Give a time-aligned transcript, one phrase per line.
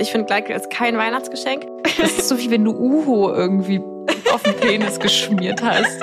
[0.00, 1.66] Ich finde, Gleitgel ist kein Weihnachtsgeschenk.
[1.98, 3.80] Das ist so wie wenn du Uho irgendwie
[4.32, 6.00] auf den Penis geschmiert hast.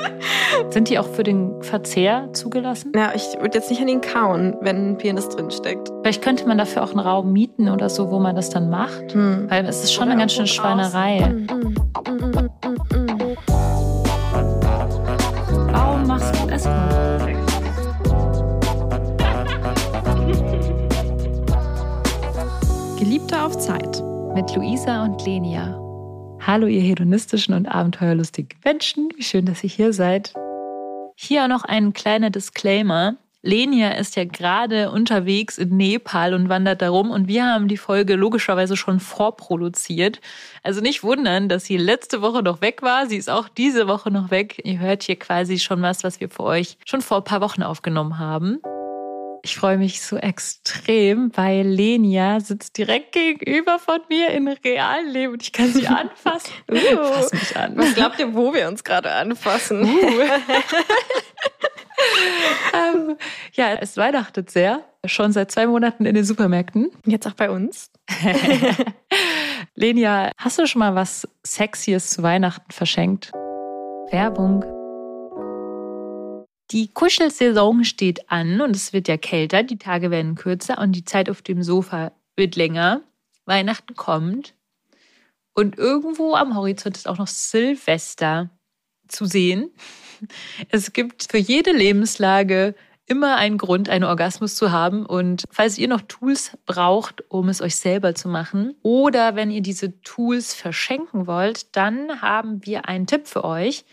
[0.70, 2.92] Sind die auch für den Verzehr zugelassen?
[2.94, 5.89] Ja, ich würde jetzt nicht an ihn kauen, wenn ein Penis drinsteckt.
[6.02, 9.13] Vielleicht könnte man dafür auch einen Raum mieten oder so, wo man das dann macht.
[9.13, 9.46] Hm.
[9.50, 11.20] Weil es ist schon eine ganz schöne Schweinerei.
[11.30, 11.48] Mm,
[12.09, 12.50] mm,
[12.93, 13.05] mm,
[23.46, 24.02] auf Zeit.
[24.34, 25.80] Mit Luisa und Lenia.
[26.41, 29.09] Hallo, ihr hedonistischen und abenteuerlustigen Menschen.
[29.16, 30.34] Wie schön, dass ihr hier seid.
[31.16, 33.18] Hier noch ein kleiner Disclaimer.
[33.44, 38.16] Lenia ist ja gerade unterwegs in Nepal und wandert darum und wir haben die Folge
[38.16, 40.21] logischerweise schon vorproduziert.
[40.63, 43.05] Also nicht wundern, dass sie letzte Woche noch weg war.
[43.05, 44.59] Sie ist auch diese Woche noch weg.
[44.63, 47.62] Ihr hört hier quasi schon was, was wir für euch schon vor ein paar Wochen
[47.62, 48.59] aufgenommen haben.
[49.45, 55.34] Ich freue mich so extrem, weil Lenia sitzt direkt gegenüber von mir in realen Leben
[55.34, 56.52] und ich kann sie anfassen.
[56.68, 56.77] Uh,
[57.13, 57.77] Fass mich an.
[57.77, 59.84] Was glaubt ihr, wo wir uns gerade anfassen?
[62.73, 63.18] ähm,
[63.54, 64.84] ja, es weihnachtet sehr.
[65.06, 66.90] Schon seit zwei Monaten in den Supermärkten.
[67.06, 67.91] Jetzt auch bei uns.
[69.75, 73.31] Lenia, hast du schon mal was Sexies zu Weihnachten verschenkt?
[74.09, 74.66] Werbung.
[76.72, 81.06] Die Kuschelsaison steht an und es wird ja kälter, die Tage werden kürzer und die
[81.06, 83.02] Zeit auf dem Sofa wird länger.
[83.46, 84.56] Weihnachten kommt
[85.53, 88.50] und irgendwo am Horizont ist auch noch Silvester
[89.07, 89.72] zu sehen.
[90.69, 92.75] Es gibt für jede Lebenslage
[93.06, 95.06] immer einen Grund, einen Orgasmus zu haben.
[95.06, 99.62] Und falls ihr noch Tools braucht, um es euch selber zu machen, oder wenn ihr
[99.62, 103.85] diese Tools verschenken wollt, dann haben wir einen Tipp für euch.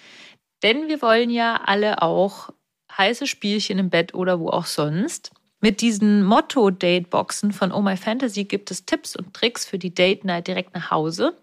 [0.62, 2.50] Denn wir wollen ja alle auch
[2.96, 5.32] heiße Spielchen im Bett oder wo auch sonst.
[5.60, 10.24] Mit diesen Motto-Date-Boxen von Oh My Fantasy gibt es Tipps und Tricks für die Date
[10.24, 11.36] Night direkt nach Hause.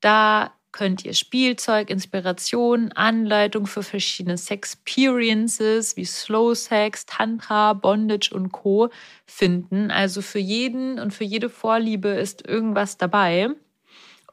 [0.00, 8.52] Da könnt ihr Spielzeug, Inspiration, Anleitung für verschiedene Sexperiences wie Slow Sex, Tantra, Bondage und
[8.52, 8.88] Co.
[9.26, 9.90] finden.
[9.90, 13.48] Also für jeden und für jede Vorliebe ist irgendwas dabei.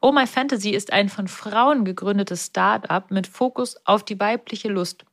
[0.00, 5.04] Oh My Fantasy ist ein von Frauen gegründetes Start-up mit Fokus auf die weibliche Lust.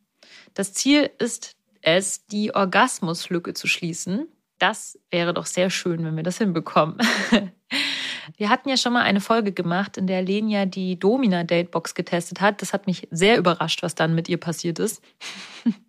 [0.53, 4.27] Das Ziel ist es, die Orgasmuslücke zu schließen.
[4.57, 6.97] Das wäre doch sehr schön, wenn wir das hinbekommen.
[8.37, 12.41] Wir hatten ja schon mal eine Folge gemacht, in der Lenia die Domina Datebox getestet
[12.41, 12.61] hat.
[12.61, 15.03] Das hat mich sehr überrascht, was dann mit ihr passiert ist.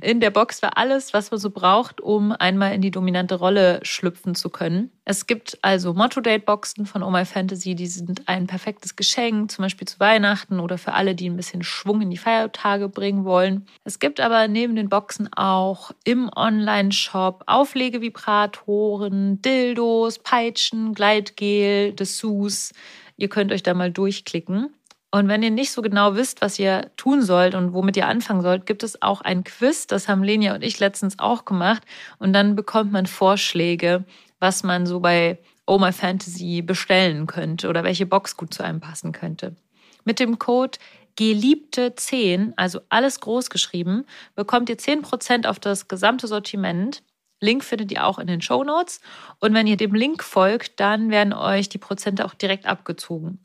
[0.00, 3.80] In der Box war alles, was man so braucht, um einmal in die dominante Rolle
[3.82, 4.90] schlüpfen zu können.
[5.04, 9.88] Es gibt also Motto-Date-Boxen von Oh My Fantasy, die sind ein perfektes Geschenk, zum Beispiel
[9.88, 13.66] zu Weihnachten oder für alle, die ein bisschen Schwung in die Feiertage bringen wollen.
[13.84, 22.72] Es gibt aber neben den Boxen auch im Online-Shop Auflegevibratoren, Dildos, Peitschen, Gleitgel, Dessous.
[23.16, 24.75] Ihr könnt euch da mal durchklicken.
[25.16, 28.42] Und wenn ihr nicht so genau wisst, was ihr tun sollt und womit ihr anfangen
[28.42, 29.86] sollt, gibt es auch ein Quiz.
[29.86, 31.82] Das haben Lenia und ich letztens auch gemacht.
[32.18, 34.04] Und dann bekommt man Vorschläge,
[34.40, 38.80] was man so bei Oh My Fantasy bestellen könnte oder welche Box gut zu einem
[38.80, 39.56] passen könnte.
[40.04, 40.78] Mit dem Code
[41.16, 44.04] Geliebte 10, also alles groß geschrieben,
[44.34, 47.02] bekommt ihr 10% auf das gesamte Sortiment.
[47.40, 49.00] Link findet ihr auch in den Show Notes.
[49.40, 53.38] Und wenn ihr dem Link folgt, dann werden euch die Prozente auch direkt abgezogen.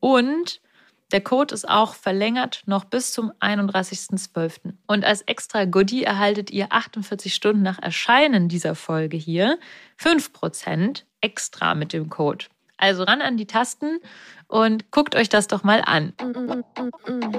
[0.00, 0.62] Und
[1.12, 4.72] der Code ist auch verlängert noch bis zum 31.12.
[4.86, 9.58] Und als extra Goodie erhaltet ihr 48 Stunden nach Erscheinen dieser Folge hier
[10.00, 12.46] 5% extra mit dem Code.
[12.76, 13.98] Also ran an die Tasten
[14.48, 16.14] und guckt euch das doch mal an.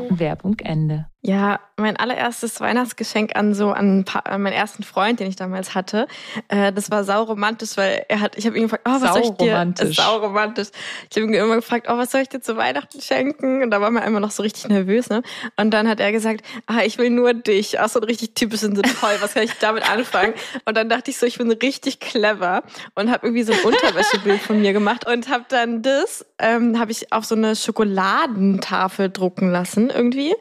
[0.09, 1.07] Werbung Ende.
[1.23, 6.07] Ja, mein allererstes Weihnachtsgeschenk an so an, an meinen ersten Freund, den ich damals hatte,
[6.47, 9.29] äh, das war sauromantisch, weil er hat, ich habe ihn gefragt, oh, was soll ich
[9.31, 9.51] dir?
[9.51, 9.99] Sauromantisch.
[9.99, 10.67] Äh, sauromantisch.
[11.11, 13.61] Ich habe ihn immer gefragt, oh, was soll ich dir zu Weihnachten schenken?
[13.61, 15.21] Und da war mir immer noch so richtig nervös, ne?
[15.57, 17.79] Und dann hat er gesagt, ah, ich will nur dich.
[17.79, 20.33] Auch so ein richtig typischen Sinn, toll, was kann ich damit anfangen?
[20.65, 22.63] Und dann dachte ich so, ich bin richtig clever
[22.95, 26.91] und habe irgendwie so ein Unterwäschebild von mir gemacht und habe dann das, ähm, habe
[26.91, 30.33] ich auf so eine Schokoladentafel drucken lassen irgendwie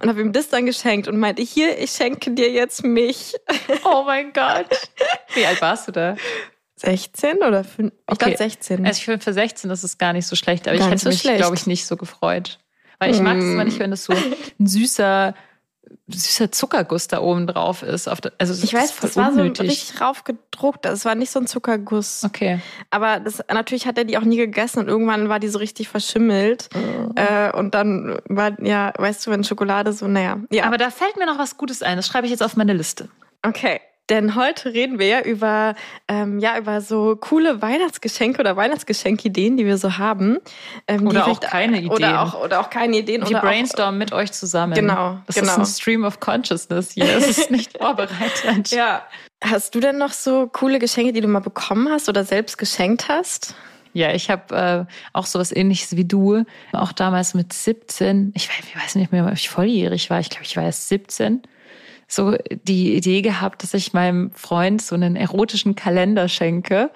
[0.00, 3.34] und habe ihm das dann geschenkt und meinte, hier, ich schenke dir jetzt mich.
[3.84, 4.66] Oh mein Gott.
[5.34, 6.16] Wie alt warst du da?
[6.76, 7.92] 16 oder 5?
[7.92, 8.16] Ich Okay.
[8.18, 8.86] glaube 16.
[8.86, 11.02] Also ich finde für 16 ist es gar nicht so schlecht, aber Gar ich hätte
[11.02, 12.58] so mich, glaube ich, nicht so gefreut.
[13.00, 15.34] Weil ich mag es immer nicht, wenn das so ein süßer,
[16.08, 18.08] süßer Zuckerguss da oben drauf ist.
[18.08, 19.70] Also ich weiß, das war so unnötig.
[19.70, 20.84] richtig raufgedruckt.
[20.84, 22.24] Das war nicht so ein Zuckerguss.
[22.24, 22.60] Okay.
[22.90, 25.88] Aber das, natürlich hat er die auch nie gegessen und irgendwann war die so richtig
[25.88, 26.68] verschimmelt.
[27.14, 30.38] Äh, und dann war, ja, weißt du, wenn Schokolade so, naja.
[30.50, 31.96] Ja, Aber da fällt mir noch was Gutes ein.
[31.96, 33.08] Das schreibe ich jetzt auf meine Liste.
[33.42, 33.80] okay.
[34.08, 35.74] Denn heute reden wir ja über,
[36.08, 40.38] ähm, ja, über so coole Weihnachtsgeschenke oder Weihnachtsgeschenkideen, die wir so haben.
[40.86, 41.90] Ähm, oder auch keine Ideen.
[41.90, 43.28] Oder auch, oder auch keine Ideen.
[43.28, 44.72] Wir brainstormen mit euch zusammen.
[44.74, 45.18] Genau.
[45.26, 45.52] Das genau.
[45.52, 47.04] ist ein Stream of Consciousness hier.
[47.04, 48.70] Es ist nicht vorbereitet.
[48.70, 49.02] ja.
[49.44, 53.08] Hast du denn noch so coole Geschenke, die du mal bekommen hast oder selbst geschenkt
[53.08, 53.54] hast?
[53.92, 56.44] Ja, ich habe äh, auch sowas ähnliches wie du.
[56.72, 60.18] Auch damals mit 17, ich weiß, ich weiß nicht mehr, ob ich volljährig war.
[60.20, 61.42] Ich glaube, ich war erst 17
[62.08, 66.90] so die Idee gehabt, dass ich meinem Freund so einen erotischen Kalender schenke.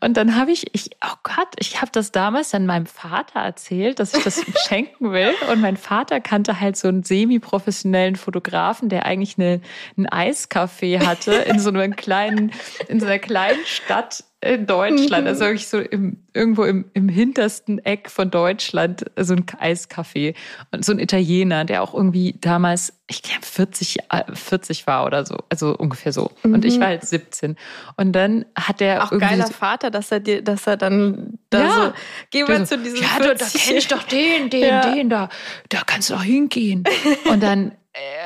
[0.00, 4.00] Und dann habe ich, ich, oh Gott, ich habe das damals dann meinem Vater erzählt,
[4.00, 5.32] dass ich das schenken will.
[5.52, 9.60] Und mein Vater kannte halt so einen semi-professionellen Fotografen, der eigentlich eine,
[9.96, 12.50] ein Eiscafé hatte in so einem kleinen,
[12.88, 15.28] in so einer kleinen Stadt in Deutschland, mhm.
[15.28, 20.34] also wirklich so im, irgendwo im, im hintersten Eck von Deutschland, so ein Eiscafé
[20.72, 23.98] und so ein Italiener, der auch irgendwie damals, ich glaube 40,
[24.32, 26.30] 40 war oder so, also ungefähr so.
[26.42, 26.54] Mhm.
[26.54, 26.80] Und ich mhm.
[26.80, 27.56] war halt 17.
[27.96, 31.58] Und dann hat der auch geiler so, Vater, dass er dir, dass er dann da
[31.58, 31.92] ja, so,
[32.30, 33.52] gehen wir zu diesem Ja, 40.
[33.52, 34.94] da, kenne ich doch den, den, ja.
[34.94, 35.28] den, da,
[35.70, 36.84] da kannst du doch hingehen.
[37.30, 37.72] und dann,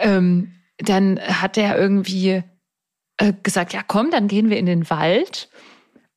[0.02, 2.42] ähm, dann hat er irgendwie
[3.18, 5.48] äh, gesagt, ja komm, dann gehen wir in den Wald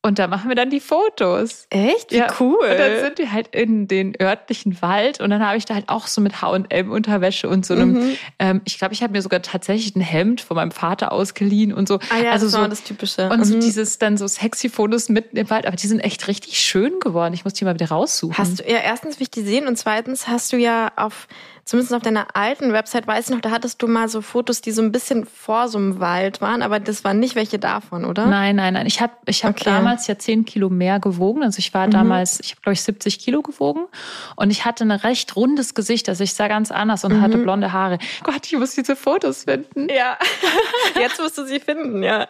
[0.04, 1.66] und da machen wir dann die Fotos.
[1.70, 2.12] Echt?
[2.12, 2.26] Wie ja.
[2.38, 2.58] cool.
[2.60, 5.88] Und dann sind wir halt in den örtlichen Wald und dann habe ich da halt
[5.88, 8.16] auch so mit H&M-Unterwäsche und so einem, mhm.
[8.38, 11.88] ähm, ich glaube, ich habe mir sogar tatsächlich ein Hemd von meinem Vater ausgeliehen und
[11.88, 12.00] so.
[12.10, 13.30] Ah ja, also das so, war das Typische.
[13.30, 13.44] Und mhm.
[13.44, 17.00] so dieses dann so sexy Fotos mitten im Wald, aber die sind echt richtig schön
[17.00, 17.32] geworden.
[17.32, 18.36] Ich muss die mal wieder raussuchen.
[18.36, 21.28] Hast du, ja, erstens will ich die sehen und zweitens hast du ja auf
[21.64, 24.70] zumindest auf deiner alten Website, weiß ich noch, da hattest du mal so Fotos, die
[24.70, 28.26] so ein bisschen vor so einem Wald waren, aber das waren nicht welche davon, oder?
[28.26, 28.86] Nein, nein, nein.
[28.86, 29.64] Ich habe ich hab okay.
[29.64, 31.42] damals ja 10 Kilo mehr gewogen.
[31.42, 31.92] Also ich war mhm.
[31.92, 33.86] damals, ich habe glaube ich 70 Kilo gewogen
[34.36, 36.08] und ich hatte ein recht rundes Gesicht.
[36.08, 37.20] Also ich sah ganz anders und mhm.
[37.22, 37.98] hatte blonde Haare.
[38.22, 39.88] Gott, ich muss diese Fotos finden.
[39.88, 40.18] Ja,
[41.00, 42.28] jetzt musst du sie finden, ja.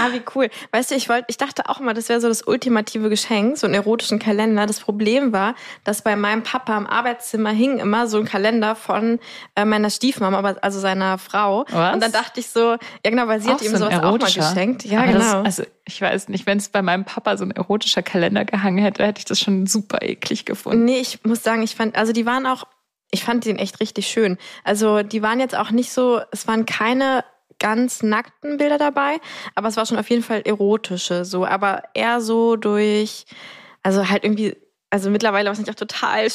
[0.00, 0.48] Ah, wie cool.
[0.70, 3.66] Weißt du, ich wollte, ich dachte auch mal, das wäre so das ultimative Geschenk, so
[3.66, 4.66] einen erotischen Kalender.
[4.66, 9.18] Das Problem war, dass bei meinem Papa im Arbeitszimmer hing immer so ein Kalender von
[9.54, 11.64] äh, meiner Stiefmama, also seiner Frau.
[11.70, 11.94] Was?
[11.94, 12.78] Und dann dachte ich so, ja
[13.10, 14.84] genau, weil sie auch hat ihm so sowas auch mal geschenkt.
[14.84, 15.18] Ja, Aber genau.
[15.18, 18.78] Das, also ich weiß nicht, wenn es bei meinem Papa so ein erotischer Kalender gehangen
[18.78, 20.84] hätte, hätte ich das schon super eklig gefunden.
[20.84, 22.64] Nee, ich muss sagen, ich fand, also die waren auch,
[23.10, 24.38] ich fand den echt richtig schön.
[24.64, 27.24] Also die waren jetzt auch nicht so, es waren keine
[27.58, 29.16] ganz nackten Bilder dabei,
[29.54, 33.24] aber es war schon auf jeden Fall erotische, so, aber eher so durch,
[33.82, 34.56] also halt irgendwie
[34.96, 36.26] also mittlerweile war es nicht auch total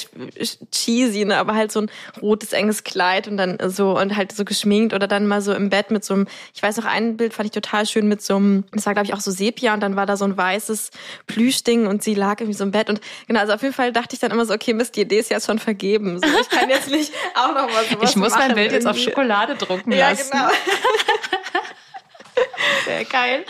[0.72, 1.38] cheesy, ne?
[1.38, 1.90] aber halt so ein
[2.22, 5.72] rotes, enges Kleid und dann so und halt so geschminkt oder dann mal so im
[5.72, 8.36] Bett mit so einem, ich weiß noch, ein Bild fand ich total schön mit so
[8.36, 10.92] einem, das war glaube ich auch so Sepia und dann war da so ein weißes
[11.26, 14.14] Plüschding und sie lag irgendwie so im Bett und genau, also auf jeden Fall dachte
[14.14, 16.20] ich dann immer so, okay, Mist, die Idee ist jetzt schon vergeben.
[16.20, 18.86] So, ich kann jetzt nicht auch noch mal sowas Ich muss machen mein Bild jetzt
[18.86, 20.30] auf Schokolade drucken lassen.
[20.32, 20.54] Ja, genau.
[22.86, 23.44] Sehr geil.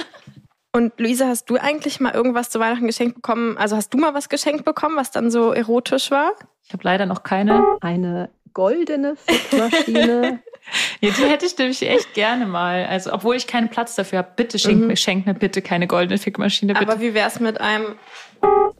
[0.73, 3.57] Und Luisa, hast du eigentlich mal irgendwas zu Weihnachten geschenkt bekommen?
[3.57, 6.31] Also hast du mal was geschenkt bekommen, was dann so erotisch war?
[6.65, 7.77] Ich habe leider noch keine.
[7.81, 10.39] Eine goldene Fickmaschine.
[11.01, 12.85] ja, die hätte ich nämlich echt gerne mal.
[12.85, 14.29] Also, obwohl ich keinen Platz dafür habe.
[14.35, 14.87] Bitte schenk, mhm.
[14.87, 16.73] mir, schenk mir bitte keine goldene Fickmaschine.
[16.73, 16.89] Bitte.
[16.89, 17.95] Aber wie wär's mit einem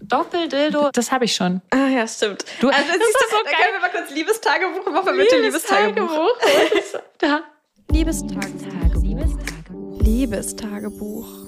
[0.02, 0.92] Doppeldildo?
[0.94, 1.62] Das habe ich schon.
[1.72, 2.46] Ah ja, stimmt.
[2.60, 3.54] Du, also, das ist so geil.
[3.54, 5.18] Können wir mal kurz Liebestagebuch machen?
[5.18, 6.38] Bitte Liebestagebuch.
[7.18, 7.42] da.
[7.92, 9.02] Liebestagebuch.
[9.02, 10.02] Liebestagebuch.
[10.02, 11.41] Liebestagebuch.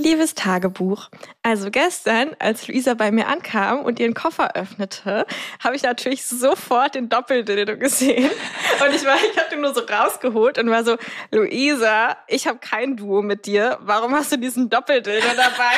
[0.00, 1.10] Liebes Tagebuch.
[1.42, 5.26] Also gestern, als Luisa bei mir ankam und ihren Koffer öffnete,
[5.62, 8.30] habe ich natürlich sofort den Doppeldildo gesehen.
[8.82, 10.96] Und ich war, ich habe den nur so rausgeholt und war so,
[11.30, 13.78] Luisa, ich habe kein Duo mit dir.
[13.82, 15.76] Warum hast du diesen Doppeldildo dabei?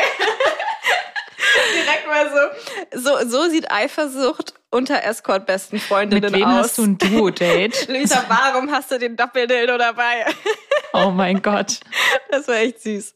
[1.75, 2.31] Direkt mal
[2.93, 6.31] so, so, so sieht Eifersucht unter Escort-besten Freundinnen aus.
[6.31, 6.65] Mit wem aus.
[6.65, 7.89] hast du ein Duo-Date?
[7.89, 10.27] Luisa, warum hast du den Doppeldildo dabei?
[10.93, 11.81] Oh mein Gott.
[12.31, 13.15] Das war echt süß.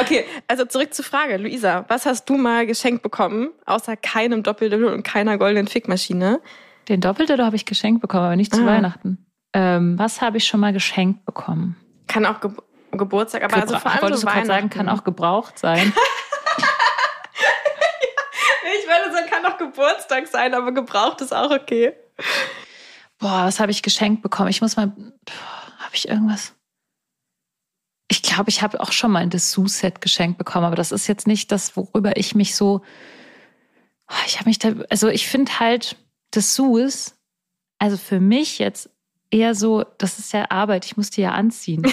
[0.00, 1.36] Okay, also zurück zur Frage.
[1.36, 6.40] Luisa, was hast du mal geschenkt bekommen, außer keinem Doppeldildo und keiner goldenen Fickmaschine?
[6.88, 8.66] Den Doppeldildo habe ich geschenkt bekommen, aber nicht zu ah.
[8.66, 9.26] Weihnachten.
[9.52, 11.76] Ähm, was habe ich schon mal geschenkt bekommen?
[12.06, 12.50] Kann auch Ge
[12.92, 15.92] Geburtstag, aber Gebra also vor allem Wolltest so du gerade sagen, kann auch gebraucht sein.
[18.80, 21.92] ich würde sagen, kann auch Geburtstag sein, aber gebraucht ist auch okay.
[23.20, 24.48] Boah, was habe ich geschenkt bekommen?
[24.48, 24.86] Ich muss mal.
[24.86, 26.52] Habe ich irgendwas?
[28.12, 31.28] Ich glaube, ich habe auch schon mal ein Dessous-Set geschenkt bekommen, aber das ist jetzt
[31.28, 32.82] nicht das, worüber ich mich so.
[34.10, 34.72] Oh, ich habe mich da.
[34.90, 35.96] Also, ich finde halt
[36.34, 37.14] Dessous,
[37.78, 38.90] also für mich jetzt
[39.30, 41.82] eher so, das ist ja Arbeit, ich muss die ja anziehen.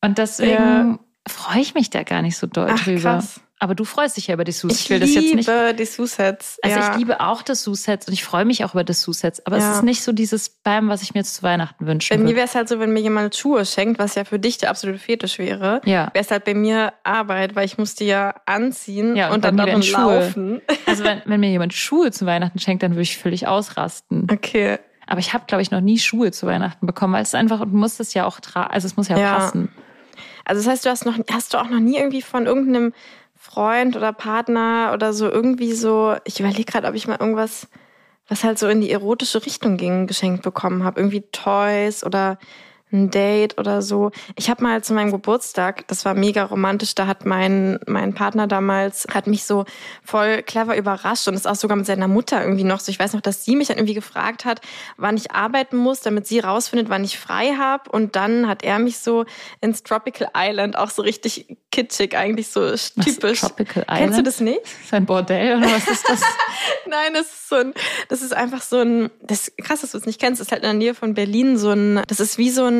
[0.00, 0.98] Und deswegen ja.
[1.28, 3.00] freue ich mich da gar nicht so doll Ach, drüber.
[3.00, 3.42] Krass.
[3.60, 4.72] Aber du freust dich ja über Dessous.
[4.72, 5.48] Ich, Ich, will liebe das jetzt nicht.
[5.48, 6.58] Dessous-Sets.
[6.62, 6.90] Also ja.
[6.92, 9.46] ich liebe auch Dessous-Sets und ich freue mich auch über Dessous-Sets.
[9.46, 9.70] Aber Ja.
[9.70, 12.36] es ist nicht so dieses Bam, was ich mir jetzt zu Weihnachten wünschen Bei mir
[12.36, 14.98] wäre es halt so, wenn mir jemand Schuhe schenkt, was ja für dich der absolute
[15.00, 16.10] Fetisch wäre, Ja.
[16.12, 19.44] wäre es halt bei mir Arbeit, weil ich muss die ja anziehen Ja, und und,
[19.44, 20.20] dann darin Schuhe.
[20.20, 20.60] laufen.
[20.86, 24.28] Also wenn, wenn mir jemand Schuhe zu Weihnachten schenkt, dann würde ich völlig ausrasten.
[24.30, 24.78] Okay.
[25.06, 27.72] Aber ich habe, glaube ich, noch nie Schuhe zu Weihnachten bekommen, weil es einfach, und
[27.72, 29.34] du musst es ja auch tragen, also es muss ja, Ja.
[29.38, 29.70] passen.
[30.44, 32.92] Also das heißt, du hast noch, hast du auch noch nie irgendwie von irgendeinem
[33.38, 37.68] Freund oder Partner oder so irgendwie so, ich überlege gerade, ob ich mal irgendwas,
[38.26, 41.00] was halt so in die erotische Richtung ging, geschenkt bekommen habe.
[41.00, 42.38] Irgendwie Toys oder
[42.92, 44.10] ein Date oder so.
[44.36, 48.46] Ich habe mal zu meinem Geburtstag, das war mega romantisch, da hat mein, mein Partner
[48.46, 49.64] damals, hat mich so
[50.02, 52.90] voll clever überrascht und ist auch sogar mit seiner Mutter irgendwie noch so.
[52.90, 54.60] Ich weiß noch, dass sie mich dann irgendwie gefragt hat,
[54.96, 57.90] wann ich arbeiten muss, damit sie rausfindet, wann ich frei habe.
[57.90, 59.24] Und dann hat er mich so
[59.60, 63.40] ins Tropical Island, auch so richtig kitschig, eigentlich so Was, typisch.
[63.40, 63.98] Tropical Island?
[63.98, 64.60] Kennst du das nicht?
[64.62, 66.20] Ist ein Bordell oder was ist das?
[66.86, 67.74] Nein, das ist so ein,
[68.08, 70.52] das ist einfach so ein, das ist krass, dass du es nicht kennst, das ist
[70.52, 72.77] halt in der Nähe von Berlin so ein, das ist wie so ein,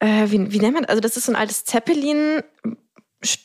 [0.00, 2.42] äh, wie, wie nennt man, also das ist so ein altes Zeppelin,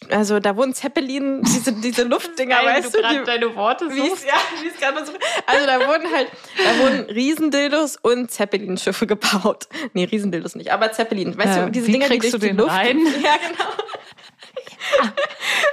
[0.09, 4.33] also da wurden Zeppelin, diese, diese Luftdinger, weißt du, die, deine Worte wie es, ja,
[4.61, 5.13] wie es gerade so,
[5.45, 6.27] also da wurden halt,
[6.57, 9.69] da wurden Riesendildos und Zeppelin-Schiffe gebaut.
[9.93, 11.37] Nee, Riesendildos nicht, aber Zeppelin.
[11.37, 12.71] Weißt Ja, du, diese Dinger, die kriegst durch du die den Luft.
[12.71, 12.97] rein?
[13.23, 13.71] Ja, genau.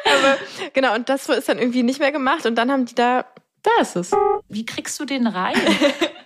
[0.04, 0.36] aber,
[0.72, 3.24] genau, und das ist dann irgendwie nicht mehr gemacht und dann haben die da
[3.62, 4.12] Da ist es.
[4.48, 5.56] Wie kriegst du den rein?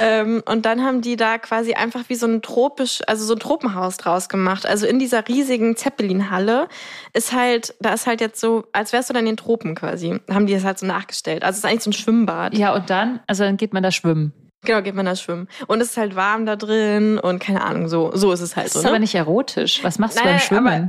[0.00, 3.40] Ähm, und dann haben die da quasi einfach wie so ein tropisch, also so ein
[3.40, 4.66] Tropenhaus draus gemacht.
[4.66, 6.68] Also in dieser riesigen Zeppelin-Halle
[7.12, 10.20] ist halt, da ist halt jetzt so, als wärst du dann in den Tropen quasi,
[10.30, 11.42] haben die das halt so nachgestellt.
[11.42, 12.56] Also es ist eigentlich so ein Schwimmbad.
[12.56, 14.32] ja, und dann, also dann geht man da schwimmen.
[14.64, 15.48] Genau, geht man da schwimmen.
[15.68, 18.66] Und es ist halt warm da drin und keine Ahnung, so, so ist es halt
[18.66, 18.78] Das so.
[18.80, 18.90] ist ne?
[18.90, 19.84] aber nicht erotisch.
[19.84, 20.88] Was machst du Nein, beim Schwimmen?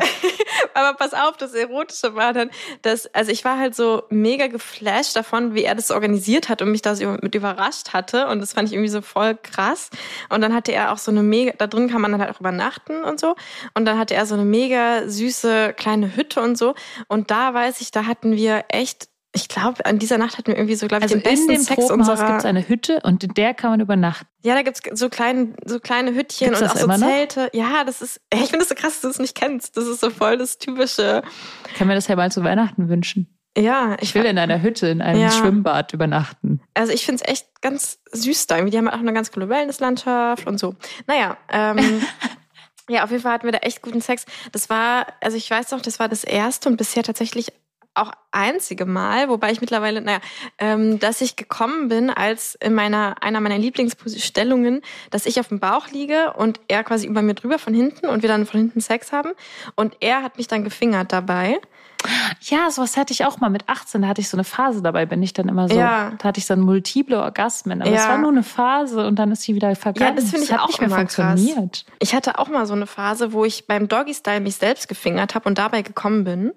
[0.74, 2.50] Aber, aber pass auf, das Erotische war dann,
[2.82, 6.72] dass, also ich war halt so mega geflasht davon, wie er das organisiert hat und
[6.72, 8.28] mich da so mit überrascht hatte.
[8.28, 9.92] Und das fand ich irgendwie so voll krass.
[10.30, 12.40] Und dann hatte er auch so eine mega, da drin kann man dann halt auch
[12.40, 13.36] übernachten und so.
[13.76, 16.74] Und dann hatte er so eine mega süße kleine Hütte und so.
[17.08, 20.56] Und da weiß ich, da hatten wir echt, ich glaube, an dieser Nacht hatten wir
[20.58, 22.26] irgendwie so, glaube ich, Also den besten in dem Sex unserer.
[22.28, 24.28] gibt es eine Hütte und in der kann man übernachten.
[24.44, 27.08] Ja, da gibt's so kleine, so kleine Hüttchen Gibt's und das auch so immer noch?
[27.08, 27.50] Zelte.
[27.54, 29.78] Ja, das ist, ich finde das so krass, dass du es nicht kennst.
[29.78, 31.22] Das ist so voll das typische.
[31.68, 33.36] Ich kann mir das ja mal zu Weihnachten wünschen.
[33.58, 35.32] Ja, Ich will in einer Hütte, in einem Ja.
[35.32, 36.62] Schwimmbad übernachten.
[36.76, 38.56] Also ich finde es echt ganz süß da.
[38.58, 40.76] Irgendwie, Die haben auch eine ganz coole Wellnesslandschaft und so.
[41.08, 41.78] Naja, ähm,
[42.90, 44.26] ja, auf jeden Fall hatten wir da echt guten Sex.
[44.52, 47.52] Das war, also ich weiß noch, das war das erste und bisher tatsächlich
[47.94, 50.20] auch einzige Mal, wobei ich mittlerweile, naja,
[50.58, 55.60] ähm, dass ich gekommen bin als in meiner, einer meiner Lieblingsstellungen, dass ich auf dem
[55.60, 58.82] Bauch liege und er quasi über mir drüber von hinten und wir dann von hinten
[58.82, 59.32] Sex haben.
[59.76, 61.60] Und er hat mich dann gefingert dabei.
[62.42, 64.02] Ja, sowas hatte ich auch mal mit 18.
[64.02, 65.78] Da hatte ich so eine Phase dabei, bin ich dann immer so.
[65.78, 66.14] Ja.
[66.18, 67.82] Da hatte ich dann multiple Orgasmen.
[67.82, 68.10] Aber es Ja.
[68.10, 70.16] war nur eine Phase und dann ist sie wieder vergangen.
[70.16, 71.86] Ja, das finde ich hat auch nicht mehr immer funktioniert.
[72.00, 75.48] Ich hatte auch mal so eine Phase, wo ich beim Doggy-Style mich selbst gefingert habe
[75.50, 76.54] und dabei gekommen bin.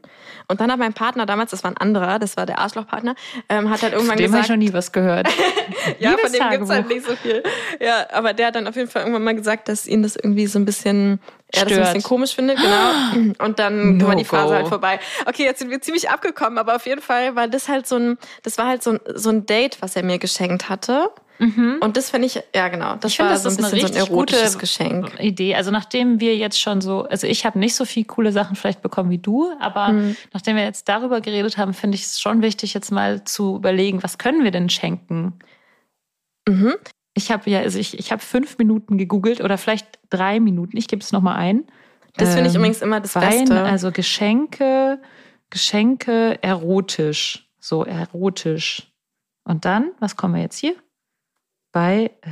[0.48, 3.14] Und dann hat mein Partner damals, das war ein anderer, das war der Arschlochpartner,
[3.48, 5.28] ähm, hat halt irgendwann Von dem habe ich gesagt, noch nie was gehört.
[5.98, 6.50] ja, von dem Liebestagebuch.
[6.58, 7.42] gibt's halt nicht so viel.
[7.80, 10.46] Ja, aber der hat dann auf jeden Fall irgendwann mal gesagt, dass ihn das irgendwie
[10.46, 11.18] so ein bisschen,
[11.54, 13.34] er das ein bisschen komisch findet, genau.
[13.44, 14.54] Und dann No war die Phase go.
[14.54, 15.00] halt vorbei.
[15.26, 18.18] Okay, jetzt sind wir ziemlich abgekommen, aber auf jeden Fall war das halt so ein,
[18.42, 21.10] das war halt so ein, so ein Date, was er mir geschenkt hatte.
[21.38, 23.86] Und das finde ich, ja genau, das Ich finde, war das so ein bisschen so
[23.94, 25.12] ein erotisches gute Geschenk.
[25.18, 25.56] Idee.
[25.56, 28.80] Also nachdem wir jetzt schon so, also ich habe nicht so viel coole Sachen vielleicht
[28.80, 30.16] bekommen wie du, aber Mhm.
[30.32, 34.04] nachdem wir jetzt darüber geredet haben, finde ich es schon wichtig, jetzt mal zu überlegen,
[34.04, 35.40] was können wir denn schenken?
[36.48, 36.74] Mhm.
[37.14, 40.76] Ich habe ja, also ich, ich habe fünf Minuten gegoogelt oder vielleicht drei Minuten.
[40.76, 41.64] Ich gebe es nochmal ein.
[42.16, 43.62] Das finde ich Ähm, übrigens immer das Wein, Beste.
[43.64, 45.00] also Geschenke,
[45.50, 47.48] Geschenke erotisch.
[47.58, 48.92] So erotisch.
[49.44, 50.74] Und dann, was kommen wir jetzt hier?
[51.72, 52.30] Bei, äh,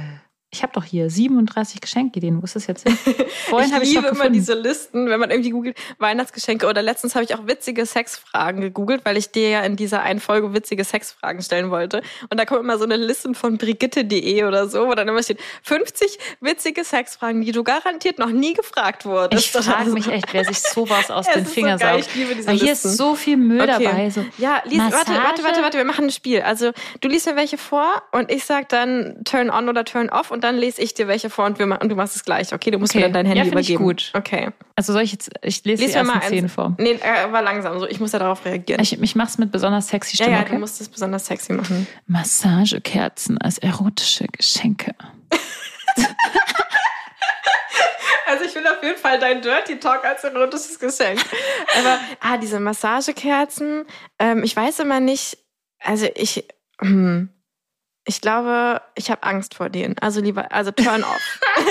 [0.52, 2.40] ich habe doch hier 37 Geschenkideen.
[2.40, 2.98] Wo ist das jetzt hin?
[3.48, 7.14] Vorhin ich ich liebe noch immer diese Listen, wenn man irgendwie googelt, Weihnachtsgeschenke oder letztens
[7.14, 10.82] habe ich auch witzige Sexfragen gegoogelt, weil ich dir ja in dieser einen Folge witzige
[10.82, 12.02] Sexfragen stellen wollte.
[12.30, 15.38] Und da kommt immer so eine Liste von brigitte.de oder so, wo dann immer steht,
[15.62, 19.44] 50 witzige Sexfragen, die du garantiert noch nie gefragt wurdest.
[19.44, 20.10] Ich frage Oder mich so.
[20.10, 22.08] echt, wer sich sowas aus den so Fingern geil, saugt.
[22.08, 22.88] ich liebe diese Weil hier Listen.
[22.88, 23.84] ist so viel Müll Okay.
[23.84, 24.10] dabei.
[24.10, 24.24] So.
[24.38, 26.42] Ja, lies, warte, warte, warte, warte, wir machen ein Spiel.
[26.42, 30.30] Also du liest mir welche vor und ich sag dann turn on oder turn off
[30.32, 32.52] und dann lese ich dir welche vor und, wir, ma- und du machst es gleich.
[32.52, 32.98] Okay, du musst Okay.
[33.00, 33.84] mir dann dein Handy Ja, find ich übergeben.
[33.84, 34.10] gut.
[34.14, 34.48] Okay.
[34.76, 36.74] Also soll ich jetzt, ich lese Lies die mir mal ersten zehn vor.
[36.78, 37.86] Nee, äh, war langsam so.
[37.86, 38.80] Ich muss ja darauf reagieren.
[38.82, 40.36] Ich, ich mach's mit besonders sexy ja, Stimme.
[40.38, 40.52] ja, okay?
[40.54, 41.86] du musst es besonders sexy machen.
[42.06, 44.94] Massagekerzen als erotische Geschenke.
[48.26, 51.20] Also ich will auf jeden Fall dein Dirty Talk als erotisches Geschenk.
[51.78, 53.84] Aber, ah, diese Massagekerzen,
[54.20, 55.36] ähm, ich weiß immer nicht,
[55.80, 56.46] also ich,
[56.80, 57.30] hm,
[58.06, 59.96] ich glaube, ich habe Angst vor denen.
[59.98, 61.40] Also lieber, also turn off.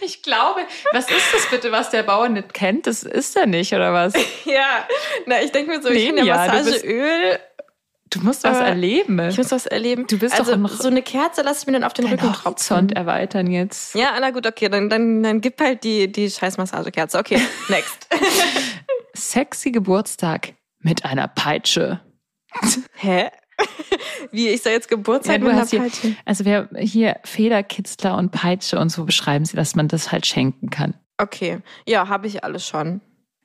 [0.00, 0.60] Ich glaube,
[0.92, 2.86] was ist das bitte, was der Bauer nicht kennt?
[2.86, 4.14] Das ist er nicht, oder was?
[4.44, 4.86] ja,
[5.26, 7.38] na, ich denke mir so, ich finde ja Massageöl,
[8.08, 9.28] Du musst was Äh, erleben.
[9.28, 10.06] ich muss was erleben.
[10.08, 12.22] Du bist also, doch ein- so eine Kerze lasse ich mir dann auf den Rücken
[12.44, 12.96] Horizont tropfen.
[12.96, 13.94] erweitern jetzt.
[13.94, 17.18] Ja, na gut, okay, dann, dann, dann gib halt die, die scheiß Massagekerze.
[17.18, 18.08] Okay, next.
[19.14, 22.00] Sexy Geburtstag mit einer Peitsche.
[22.94, 23.28] Hä?
[24.32, 26.16] Wie, ich soll jetzt Geburtstag Ja, du hast hier, Peitsche?
[26.24, 30.70] also wer hier Federkitzler und Peitsche und so beschreiben sie, dass man das halt schenken
[30.70, 30.94] kann.
[31.18, 33.00] Okay, ja, habe ich alles schon.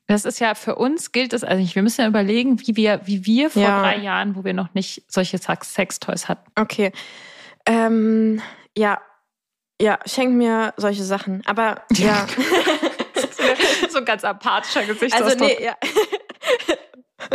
[0.07, 1.73] Das ist ja für uns gilt es also nicht.
[1.75, 3.81] Wir müssen ja überlegen, wie wir, wie wir vor Ja.
[3.81, 6.49] drei Jahren, wo wir noch nicht solche Sex- Sextoys hatten.
[6.55, 6.91] Okay.
[7.65, 8.41] Ähm,
[8.77, 9.01] ja.
[9.81, 11.41] Ja, schenk mir solche Sachen.
[11.45, 12.27] Aber ja.
[13.89, 15.39] so ein ganz apathischer also Gesichtsausdruck.
[15.59, 15.75] nee, ja.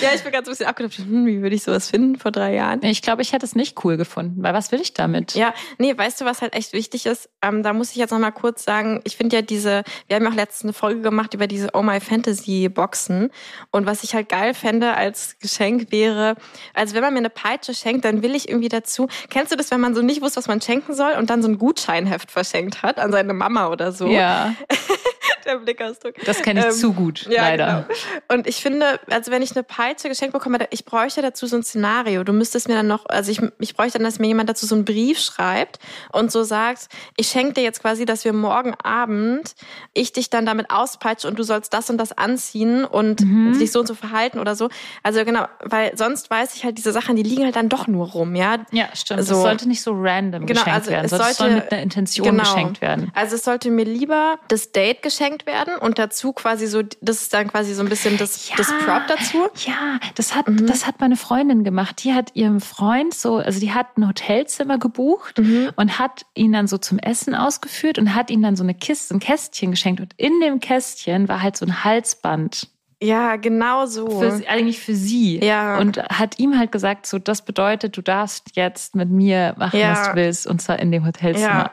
[0.00, 2.54] ja, ich bin ganz ein bisschen abgedacht, hm, wie würde ich sowas finden vor drei
[2.54, 2.82] Jahren?
[2.84, 5.34] Ich glaube, ich hätte es nicht cool gefunden, weil was will ich damit?
[5.34, 7.28] Ja, nee, weißt du, was halt echt wichtig ist?
[7.42, 10.30] Ähm, da muss ich jetzt nochmal kurz sagen, ich finde ja diese, wir haben ja
[10.30, 13.30] auch letztens eine Folge gemacht über diese Oh My Fantasy Boxen.
[13.72, 16.36] Und was ich halt geil fände als Geschenk wäre,
[16.72, 19.70] also wenn man mir eine Peitsche schenkt, dann will ich irgendwie dazu, kennst du das,
[19.72, 22.82] wenn man so nicht wusste, was man schenken soll und dann so ein Gutscheinheft verschenkt
[22.82, 24.06] hat an seine Mama oder so?
[24.06, 24.54] Ja,
[25.46, 26.14] Der Blickausdruck.
[26.24, 27.86] das kenne ich Ähm, zu gut, Ja, leider.
[27.88, 28.34] Genau.
[28.34, 31.62] Und ich finde, also wenn ich eine Peitsche geschenkt bekomme, ich bräuchte dazu so ein
[31.62, 32.24] Szenario.
[32.24, 34.74] Du müsstest mir dann noch, also ich, ich bräuchte dann, dass mir jemand dazu so
[34.74, 35.78] einen Brief schreibt
[36.12, 39.54] und so sagt, ich schenke dir jetzt quasi, dass wir morgen Abend
[39.94, 43.58] ich dich dann damit auspeitsche und du sollst das und das anziehen und Mhm.
[43.58, 44.68] dich so und so verhalten oder so.
[45.02, 48.08] Also genau, weil sonst weiß ich halt, diese Sachen, die liegen halt dann doch nur
[48.10, 48.58] rum, ja.
[48.72, 49.24] Ja, stimmt.
[49.24, 49.34] So.
[49.34, 51.82] Es sollte nicht so random Genau, geschenkt also werden, es es soll sollte- mit einer
[51.82, 52.42] Intention genau.
[52.42, 53.10] geschenkt werden.
[53.14, 57.34] Also es sollte mir lieber das Date geschenkt werden und dazu quasi so, das ist
[57.34, 59.48] dann quasi so ein bisschen das, das Prop dazu.
[59.66, 60.66] Ja, das hat, Mhm.
[60.66, 62.02] das hat meine Freundin gemacht.
[62.04, 65.70] Die hat ihrem Freund so, also die hat ein Hotelzimmer gebucht Mhm.
[65.76, 69.14] und hat ihn dann so zum Essen ausgeführt und hat ihm dann so eine Kiste,
[69.14, 70.00] ein Kästchen geschenkt.
[70.00, 72.68] Und in dem Kästchen war halt so ein Halsband.
[73.02, 74.08] Ja, genau so.
[74.08, 75.38] Für, eigentlich für sie.
[75.44, 75.76] Ja.
[75.78, 79.90] Und hat ihm halt gesagt, so, das bedeutet, du darfst jetzt mit mir machen, Ja.
[79.92, 80.46] was du willst.
[80.46, 81.46] Und zwar in dem Hotelzimmer.
[81.46, 81.70] Ja.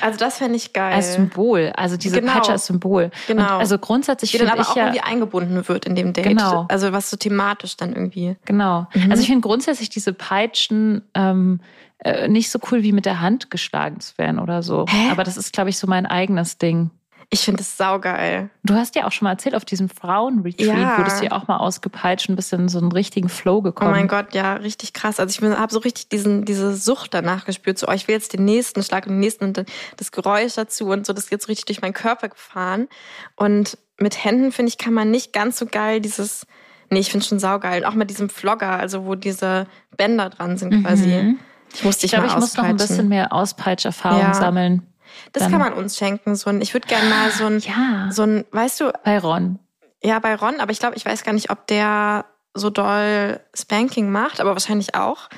[0.00, 0.94] Also das fände ich geil.
[0.94, 1.72] Als Symbol.
[1.76, 2.32] Also diese Genau.
[2.32, 3.10] Peitsche als Symbol.
[3.26, 3.42] Genau.
[3.42, 4.84] Und also grundsätzlich finde aber ich auch ja.
[4.86, 6.26] irgendwie eingebunden wird in dem Date.
[6.26, 6.66] Genau.
[6.68, 8.36] Also was so thematisch dann irgendwie.
[8.44, 8.86] Genau.
[8.94, 9.10] Mhm.
[9.10, 11.60] Also ich finde grundsätzlich diese Peitschen ähm,
[11.98, 14.86] äh, nicht so cool wie mit der Hand geschlagen zu werden oder so.
[14.88, 15.10] Hä?
[15.10, 16.90] Aber das ist, glaube ich, so mein eigenes Ding.
[17.30, 18.48] Ich finde es saugeil.
[18.64, 20.96] Du hast ja auch schon mal erzählt, auf diesem Frauenretreat Ja.
[20.98, 23.90] wurdest du ja auch mal ausgepeitscht und bist in so einen richtigen Flow Oh gekommen.
[23.90, 25.20] mein Gott, ja, richtig krass.
[25.20, 27.78] Also ich habe so richtig diesen, diese Sucht danach gespürt.
[27.78, 29.62] So, oh, ich will jetzt den nächsten Schlag und den nächsten und
[29.98, 31.12] das Geräusch dazu und so.
[31.12, 32.88] Das ist jetzt richtig durch meinen Körper gefahren.
[33.36, 36.46] Und mit Händen, finde ich, kann man nicht ganz so geil dieses,
[36.88, 37.82] nee, ich finde schon saugeil.
[37.82, 39.66] Und auch mit diesem Vlogger, also wo diese
[39.98, 41.08] Bänder dran sind quasi.
[41.08, 41.38] Mhm.
[41.74, 44.32] Ich muss dich Ich glaube, ich muss noch ein bisschen mehr Auspeitscherfahrung Ja.
[44.32, 44.86] sammeln.
[45.32, 46.34] Das dann- kann man uns schenken.
[46.36, 48.08] So ein, ich würde gerne mal so ein, Ja.
[48.10, 49.58] so ein, weißt du, Bei Ron.
[50.02, 54.10] ja, bei Ron, aber ich glaube, ich weiß gar nicht, ob der so doll Spanking
[54.10, 55.28] macht, aber wahrscheinlich auch.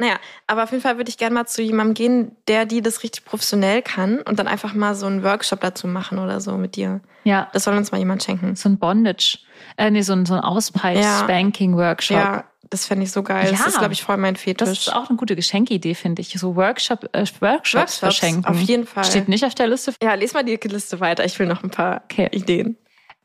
[0.00, 0.14] Naja,
[0.46, 3.24] aber auf jeden Fall würde ich gerne mal zu jemandem gehen, der die das richtig
[3.24, 7.00] professionell kann und dann einfach mal so einen Workshop dazu machen oder so mit dir.
[7.24, 7.48] Ja.
[7.52, 8.54] Das soll uns mal jemand schenken.
[8.54, 9.38] So ein Bondage.
[9.76, 10.40] Äh, nee, so ein, so ein.
[10.40, 12.16] Auspeitsch-Spanking-Workshop.
[12.16, 13.50] Ja, das fände ich so geil.
[13.50, 13.66] Das Ja.
[13.66, 14.68] ist, glaube ich, voll mein Das Fetisch.
[14.88, 16.30] ist auch eine gute Geschenkidee, finde ich.
[16.38, 18.44] So Workshop, äh, Workshops, Workshops, verschenken.
[18.46, 19.04] auf jeden Fall.
[19.04, 19.94] Steht nicht auf der Liste.
[20.02, 21.24] ja, les mal die Liste weiter.
[21.24, 22.28] Ich will noch ein paar Okay.
[22.32, 22.76] Ideen.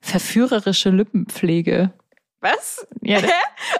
[0.01, 1.93] Verführerische Lippenpflege.
[2.43, 2.85] Was?
[3.01, 3.27] Ja, Hä?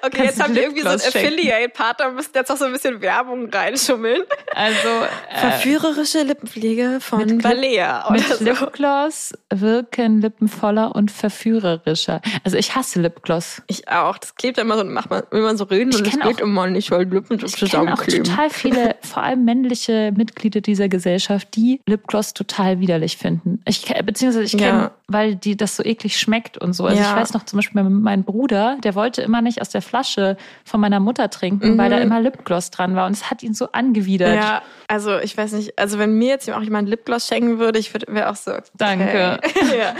[0.03, 0.99] Okay, jetzt haben wir irgendwie so einen.
[1.01, 4.21] Affiliate-Partner müssen jetzt auch so ein bisschen Werbung reinschummeln.
[4.55, 4.87] also
[5.29, 8.07] äh, Verführerische Lippenpflege von mit Lip- Balea.
[8.09, 8.41] mit so.
[8.43, 12.21] Lipgloss wirken Lippen voller und verführerischer.
[12.43, 13.61] Also ich hasse Lipgloss.
[13.67, 14.17] Ich auch.
[14.17, 16.39] Das klebt immer so, macht man, will man so reden Ich und es kenn geht
[16.39, 21.49] immer nicht, weil Lippen Ich kenne auch total viele, vor allem männliche Mitglieder dieser Gesellschaft,
[21.55, 23.61] die Lipgloss total widerlich finden.
[23.67, 24.91] Ich beziehungsweise ich kenne, Ja.
[25.07, 26.85] weil die das so eklig schmeckt und so.
[26.85, 27.09] Also Ja.
[27.11, 30.37] ich weiß noch zum Beispiel mein, mein Bruder, der wollte immer nicht aus der Flasche
[30.63, 31.77] von meiner Mutter trinken, Mhm.
[31.79, 34.35] weil da immer Lipgloss dran war und es hat ihn so angewidert.
[34.35, 37.93] Ja, also ich weiß nicht, also wenn mir jetzt auch jemand Lipgloss schenken würde, ich
[37.95, 38.51] würde wäre auch so.
[38.51, 38.61] Okay.
[38.75, 39.39] Danke.
[39.77, 39.95] ja,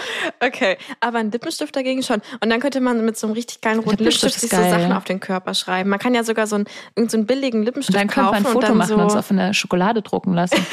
[0.46, 0.78] okay.
[1.00, 2.22] Aber ein Lippenstift dagegen schon.
[2.42, 4.58] Und dann könnte man mit so einem richtig geilen roten Lippenstift sich so.
[4.58, 5.90] Sachen auf den Körper schreiben.
[5.90, 6.66] Man kann ja sogar so einen,
[7.10, 8.96] so einen billigen Lippenstift dann könnte man ein kaufen Foto machen so.
[8.96, 10.58] und uns auf eine Schokolade drucken lassen.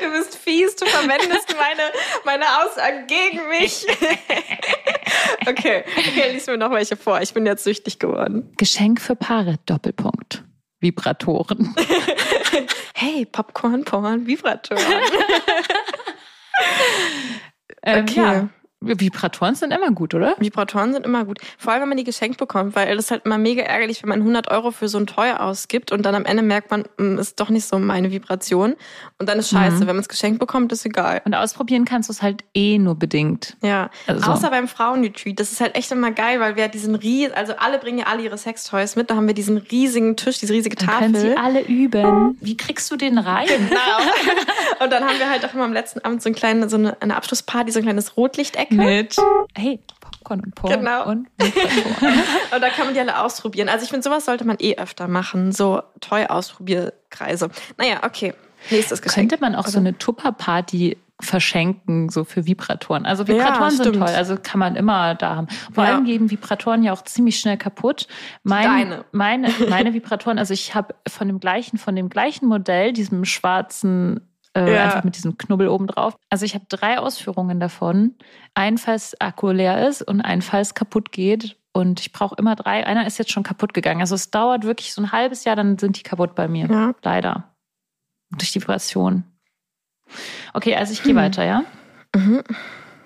[0.00, 1.90] Du bist fies, du verwendest meine,
[2.24, 3.86] meine Aussagen gegen mich.
[5.46, 7.20] okay, okay, lies mir noch welche vor.
[7.20, 8.52] Ich bin jetzt süchtig geworden.
[8.58, 10.44] Geschenk für Paare, Doppelpunkt.
[10.80, 11.74] Vibratoren.
[12.94, 14.80] Hey, Popcorn, Porn, Vibratoren.
[17.82, 18.20] Ähm, Okay.
[18.20, 18.48] ja.
[18.82, 20.34] Vibratoren sind immer gut, oder?
[20.38, 21.38] Vibratoren sind immer gut.
[21.58, 24.08] Vor allem, wenn man die geschenkt bekommt, weil das ist halt immer mega ärgerlich, wenn
[24.08, 27.18] man 100 Euro für so ein Toy ausgibt und dann am Ende merkt man, "Mm,
[27.18, 28.74] ist doch nicht so meine Vibration.
[29.18, 29.76] Und dann ist scheiße.
[29.76, 29.80] Mhm.
[29.80, 31.22] Wenn man es geschenkt bekommt, ist egal.
[31.24, 33.56] Und ausprobieren kannst du es halt eh nur bedingt.
[33.62, 35.38] Ja, Also- außer beim Frauenretreat.
[35.38, 38.22] Das ist halt echt immer geil, weil wir diesen riesen, also alle bringen ja alle
[38.22, 39.10] ihre Sextoys mit.
[39.10, 41.44] Da haben wir diesen riesigen Tisch, diese riesige Dann können sie Tafel.
[41.44, 42.36] alle üben.
[42.40, 43.46] Wie kriegst du den rein?
[43.46, 43.78] Genau.
[44.84, 46.96] Und dann haben wir halt auch immer am letzten Abend so, ein kleine, so eine,
[47.00, 48.71] eine Abschlussparty, so ein kleines Rotlichtecke.
[48.76, 49.16] Mit,
[49.56, 51.06] hey, Popcorn und Porn Genau.
[51.08, 52.22] und Vibratoren.
[52.54, 53.68] Und da kann man die alle ausprobieren.
[53.68, 55.52] Also ich finde, sowas sollte man eh öfter machen.
[55.52, 57.50] So Toy-Ausprobierkreise.
[57.78, 58.34] Naja, okay.
[58.70, 59.30] Nächstes Geschenk.
[59.30, 63.06] Könnte man auch so eine Tupper-Party verschenken, so für Vibratoren.
[63.06, 63.96] Also Ja, Vibratoren sind stimmt.
[63.98, 65.46] toll, also kann man immer da haben.
[65.72, 65.90] Vor Ja.
[65.94, 68.06] allem gehen Vibratoren ja auch ziemlich schnell kaputt.
[68.42, 69.04] Mein, Deine.
[69.12, 74.28] Meine, meine Vibratoren, also ich habe von dem gleichen, von dem gleichen Modell, diesem schwarzen,
[74.54, 74.84] äh, Ja.
[74.84, 76.14] einfach mit diesem Knubbel oben drauf.
[76.30, 78.14] Also ich habe drei Ausführungen davon.
[78.54, 81.56] Ein, falls Akku leer ist und ein, falls kaputt geht.
[81.74, 82.86] Und ich brauche immer drei.
[82.86, 84.00] Einer ist jetzt schon kaputt gegangen.
[84.02, 86.66] Also es dauert wirklich so ein halbes Jahr, dann sind die kaputt bei mir.
[86.66, 86.92] Ja.
[87.02, 87.54] Leider.
[88.30, 89.24] Durch die Vibration.
[90.52, 91.16] Okay, also ich gehe Hm.
[91.16, 91.64] weiter, ja?
[92.14, 92.42] Mhm.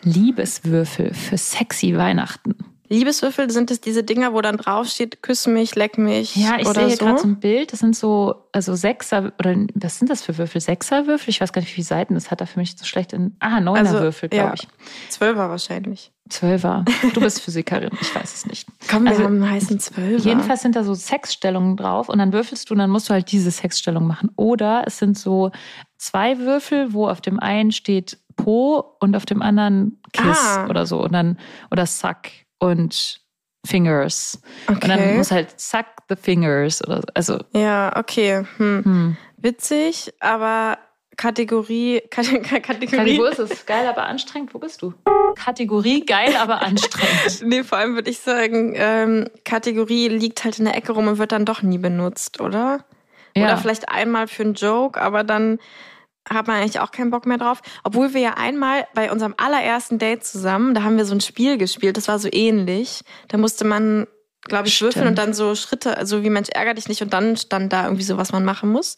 [0.02, 2.56] Liebeswürfel für sexy Weihnachten.
[2.88, 6.80] Liebeswürfel sind es diese Dinger, wo dann draufsteht, küss mich, leck mich Ja, ich oder
[6.80, 7.04] sehe hier so.
[7.04, 7.72] gerade so ein Bild.
[7.72, 10.60] Das sind so, also Sechser, oder was sind das für Würfel?
[10.60, 11.30] Sechserwürfel?
[11.30, 12.40] Ich weiß gar nicht, wie viele Seiten das hat.
[12.40, 13.36] Da für mich so schlecht in.
[13.40, 14.42] Ah, Neunerwürfel, Also, ja.
[14.52, 14.68] glaube ich.
[15.10, 16.12] Zwölfer wahrscheinlich.
[16.28, 16.84] Zwölfer.
[17.14, 18.68] Du bist Physikerin, ich weiß es nicht.
[18.90, 20.24] Komm, wir Also, haben einen heißen Zwölfer.
[20.24, 23.30] Jedenfalls sind da so Sexstellungen drauf und dann würfelst du und dann musst du halt
[23.30, 24.30] diese Sexstellung machen.
[24.36, 25.50] Oder es sind so
[25.98, 30.66] zwei Würfel, wo auf dem einen steht Po und auf dem anderen Kiss Ah.
[30.68, 31.02] oder so.
[31.02, 31.38] Und dann,
[31.70, 32.18] oder Suck
[32.58, 33.20] und
[33.66, 34.40] Fingers.
[34.68, 35.16] Und dann Okay.
[35.16, 37.06] muss halt Suck the Fingers oder so.
[37.14, 38.44] Also, Ja, okay.
[38.58, 38.84] Hm.
[38.84, 39.16] hm.
[39.38, 40.78] Witzig, aber
[41.16, 42.86] Kategorie, Kategorie, Kategorie
[43.18, 43.30] Kategorie.
[43.32, 44.54] ist es geil, aber anstrengend.
[44.54, 44.94] Wo bist du?
[45.34, 47.42] Kategorie geil, aber anstrengend.
[47.44, 51.18] Nee, vor allem würde ich sagen, ähm, Kategorie liegt halt in der Ecke rum und
[51.18, 52.84] wird dann doch nie benutzt, oder?
[53.36, 53.56] Oder Ja.
[53.56, 55.58] vielleicht einmal für einen Joke, aber dann
[56.28, 57.60] hat man eigentlich auch keinen Bock mehr drauf.
[57.84, 61.56] Obwohl wir ja einmal bei unserem allerersten Date zusammen, da haben wir so ein Spiel
[61.58, 63.00] gespielt, das war so ähnlich.
[63.28, 64.06] Da musste man,
[64.42, 67.36] glaube ich, würfeln und dann so Schritte, also wie Mensch ärger dich nicht und dann
[67.36, 68.96] stand da irgendwie so, was man machen muss.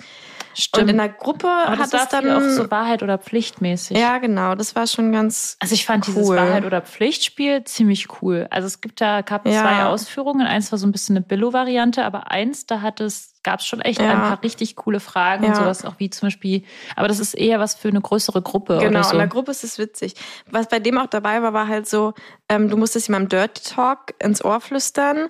[0.54, 0.84] Stimmt.
[0.84, 2.42] Und in der Gruppe aber das hat viel dann.
[2.42, 3.96] auch so Wahrheit oder Pflichtmäßig.
[3.96, 5.56] ja, genau, das war schon ganz.
[5.60, 6.36] Also ich fand dieses Cool.
[6.36, 8.48] Wahrheit- oder Pflichtspiel ziemlich cool.
[8.50, 9.60] Also es gibt da, gab Ja.
[9.62, 10.46] zwei Ausführungen.
[10.46, 13.80] Eins war so ein bisschen eine Billo-Variante, aber eins, da hat es, gab es schon
[13.80, 14.10] echt Ja.
[14.10, 15.50] ein paar richtig coole Fragen Ja.
[15.50, 16.64] und sowas, auch wie zum Beispiel,
[16.96, 19.12] aber das ist eher was für eine größere Gruppe Genau, oder so.
[19.12, 20.14] in der Gruppe ist es witzig.
[20.50, 22.14] Was bei dem auch dabei war, war halt so,
[22.48, 25.28] ähm, du musstest jemandem Dirty Talk ins Ohr flüstern.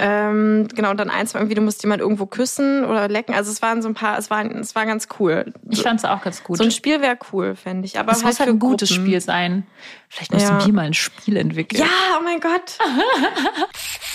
[0.00, 3.34] ähm, genau, und dann eins war irgendwie, du musst jemand irgendwo küssen oder lecken.
[3.34, 5.54] Also es waren so ein paar, es war, es war ganz cool.
[5.70, 6.58] ich fand es auch ganz gut.
[6.58, 7.98] So ein Spiel wäre cool, fände ich.
[7.98, 9.04] Aber das muss halt für ein gutes Gruppen.
[9.06, 9.66] Spiel sein.
[10.08, 10.66] Vielleicht müssen Ja.
[10.66, 11.80] wir mal ein Spiel entwickeln.
[11.82, 12.78] Ja, oh mein Gott.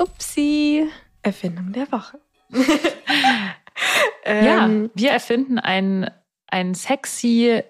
[0.00, 0.88] Upsi.
[1.22, 2.18] Erfindung der Woche.
[4.26, 6.10] Ja, ähm, wir erfinden ein,
[6.48, 7.62] ein sexy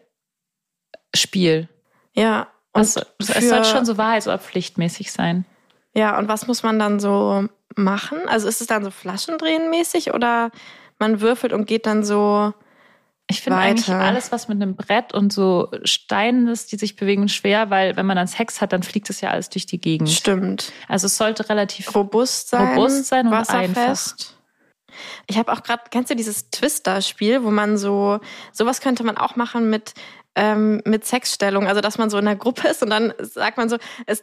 [1.15, 1.69] Spiel.
[2.15, 2.49] ja.
[2.73, 5.45] Und Es, es für- soll schon so wahrheits- oder pflichtmäßig sein.
[5.95, 8.19] Ja, und was muss man dann so machen?
[8.29, 10.51] Also ist es dann so Flaschendrehen mäßig oder
[10.99, 12.53] man würfelt und geht dann so.
[13.31, 17.29] Ich finde eigentlich alles, was mit einem Brett und so Steinen ist, die sich bewegen,
[17.29, 20.09] schwer, weil wenn man dann Sex hat, dann fliegt es ja alles durch die Gegend.
[20.09, 20.73] Stimmt.
[20.89, 22.75] Also es sollte relativ Robust sein.
[22.79, 24.35] Robust sein und wasserfest.
[25.27, 28.19] Ich habe auch gerade, kennst du dieses Twister-Spiel, wo man so,
[28.53, 29.93] sowas könnte man auch machen mit,
[30.39, 31.67] ähm, mit Sexstellung.
[31.67, 34.23] Also, dass man so in einer Gruppe ist und dann sagt man so, es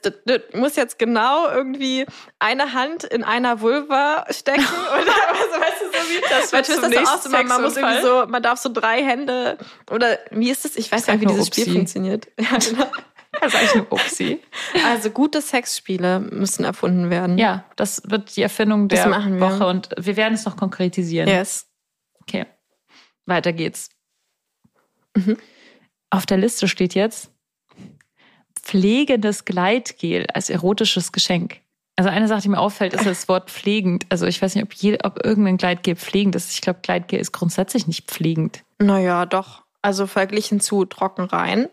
[0.54, 2.06] muss jetzt genau irgendwie
[2.40, 4.62] eine Hand in einer Vulva stecken.
[4.94, 7.76] Oder also, weißt du, so wie Das wird zum ist auch so, man, man muss
[7.76, 9.58] irgendwie so, man darf so drei Hände
[9.92, 10.78] oder wie ist das?
[10.78, 11.76] Ich weiß gar nicht, wie dieses Spiel Upsi.
[11.76, 12.28] funktioniert.
[12.40, 12.86] Ja, genau.
[13.42, 14.42] Das ist eigentlich eine Upsi.
[14.86, 17.38] Also gute Sexspiele müssen erfunden werden.
[17.38, 19.40] Ja, das wird die Erfindung Das der.
[19.42, 21.28] Woche und wir werden es noch konkretisieren.
[21.28, 21.68] Yes.
[22.22, 22.46] Okay,
[23.26, 23.90] weiter geht's.
[25.18, 25.36] Mhm.
[26.16, 27.30] Auf der Liste steht jetzt
[28.56, 31.60] pflegendes Gleitgel als erotisches Geschenk.
[31.98, 34.06] Also eine Sache, die mir auffällt, ist das Wort pflegend.
[34.10, 36.52] Also ich weiß nicht, ob, je, ob irgendein Gleitgel pflegend ist.
[36.52, 38.64] Ich glaube, Gleitgel ist grundsätzlich nicht pflegend.
[38.80, 39.64] Naja, doch.
[39.82, 41.68] Also verglichen zu Trockenrein.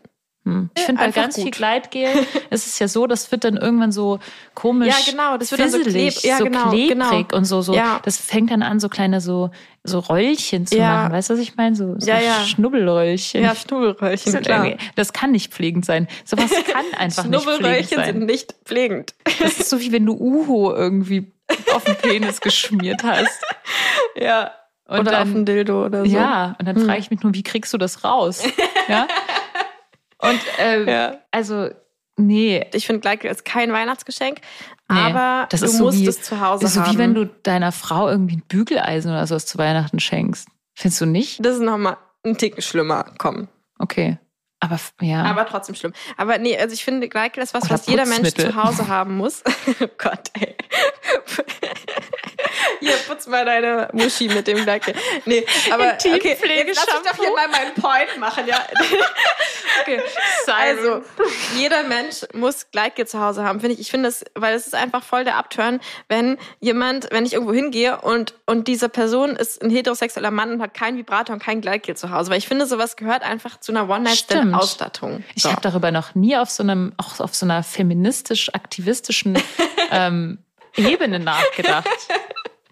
[0.45, 0.71] Hm.
[0.77, 1.53] Ich finde bei ganz viel gut.
[1.55, 2.09] Gleitgel
[2.51, 4.19] ist es ja so, das wird dann irgendwann so
[4.55, 6.89] komisch Ja, genau, das wird dann so fisselig, kleb- ja, so genau, klebrig
[7.29, 7.37] genau.
[7.37, 7.73] und so, so.
[7.75, 8.01] Ja.
[8.05, 9.51] Das fängt dann an, so kleine so,
[9.85, 10.95] so Röllchen zu Ja.
[11.05, 11.13] machen.
[11.13, 11.77] Weißt du, was ich meine?
[11.77, 12.11] So, so.
[12.47, 13.43] Schnubbelröllchen.
[13.43, 14.67] Ja, Schnubbelröllchen, Das, klar.
[14.97, 16.09] das kann nicht pflegend sein.
[16.25, 18.19] Sowas kann einfach nicht pflegend Schnubbelröllchen sind sein.
[18.27, 19.15] nicht pflegend.
[19.41, 21.33] Das ist so wie wenn du Uho irgendwie
[21.75, 23.43] auf den Penis geschmiert hast.
[24.17, 24.51] Ja.
[24.89, 26.11] Und oder dann, auf ein Dildo oder so.
[26.11, 28.43] Ja, und dann frage ich mich nur, wie kriegst du das raus?
[28.89, 29.07] Ja.
[30.23, 31.19] Und ähm, Ja.
[31.31, 31.69] also,
[32.17, 32.65] nee.
[32.73, 34.39] Ich finde, Gleitgel ist kein Weihnachtsgeschenk,
[34.91, 36.95] Nee, aber das du ist so musst wie- es zu Hause Das ist so haben.
[36.95, 40.49] wie wenn du deiner Frau irgendwie ein Bügeleisen oder sowas zu Weihnachten schenkst.
[40.75, 41.45] Findest du nicht?
[41.45, 43.05] das ist nochmal ein Ticken schlimmer.
[43.19, 43.49] Komm.
[43.79, 44.19] Okay.
[44.61, 45.25] Aber ja.
[45.25, 45.93] Aber trotzdem schlimm.
[46.17, 49.17] Aber nee, also ich finde, Gleitgel ist was, Oder was jeder Mensch zu Hause haben
[49.17, 49.43] muss.
[49.81, 50.55] oh Gott, ey.
[52.81, 54.95] Hier, putz mal deine Muschi mit dem Gleitgel.
[55.25, 58.61] Nee, aber okay, jetzt lass ich doch hier mal meinen Point machen, ja.
[59.83, 60.01] okay.
[60.47, 61.03] Also,
[61.57, 63.81] jeder Mensch muss Gleitgel zu Hause haben, finde ich.
[63.81, 67.53] Ich finde es, weil es ist einfach voll der Upturn, wenn jemand, wenn ich irgendwo
[67.53, 71.61] hingehe und, und diese Person ist ein heterosexueller Mann und hat kein Vibrator und kein
[71.61, 72.31] Gleitgel zu Hause.
[72.31, 73.89] Weil ich finde, sowas gehört einfach zu einer.
[73.89, 75.25] One-Night-Stand-Ausstattung.
[75.35, 75.51] Ich So.
[75.51, 79.39] habe darüber noch nie auf so einem, auch auf so einer feministisch-aktivistischen
[79.91, 80.39] ähm,
[80.77, 81.89] Ebene nachgedacht.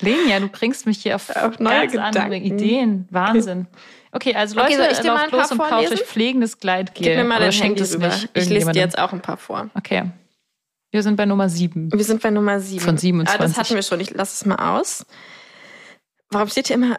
[0.00, 2.58] Lenia, du bringst mich hier auf, Auf neue ganz andere Gedanken.
[2.58, 3.08] Ideen.
[3.10, 3.66] Wahnsinn.
[4.12, 6.02] Okay, also Okay, Leute, soll ich dir mal lauft ein paar los und kauft euch
[6.02, 7.06] pflegendes Gleitgel.
[7.06, 9.70] Gib mir mal dein schenkt es nicht Ich lese dir jetzt auch ein paar vor.
[9.74, 10.10] Okay.
[10.90, 11.92] Wir sind bei Nummer sieben.
[11.92, 12.80] Wir sind bei Nummer sieben.
[12.80, 13.40] Von 27.
[13.40, 14.00] Ah, das hatten wir schon.
[14.00, 15.06] Ich lasse es mal aus.
[16.30, 16.98] Warum steht hier immer...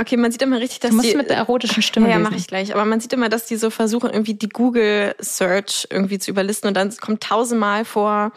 [0.00, 1.16] Okay, man sieht immer richtig, dass Du musst die...
[1.16, 2.74] mit der erotischen Stimme ja, ja, mache ich gleich.
[2.74, 6.74] Aber man sieht immer, dass die so versuchen, irgendwie die Google-Search irgendwie zu überlisten und
[6.74, 8.32] dann kommt tausendmal vor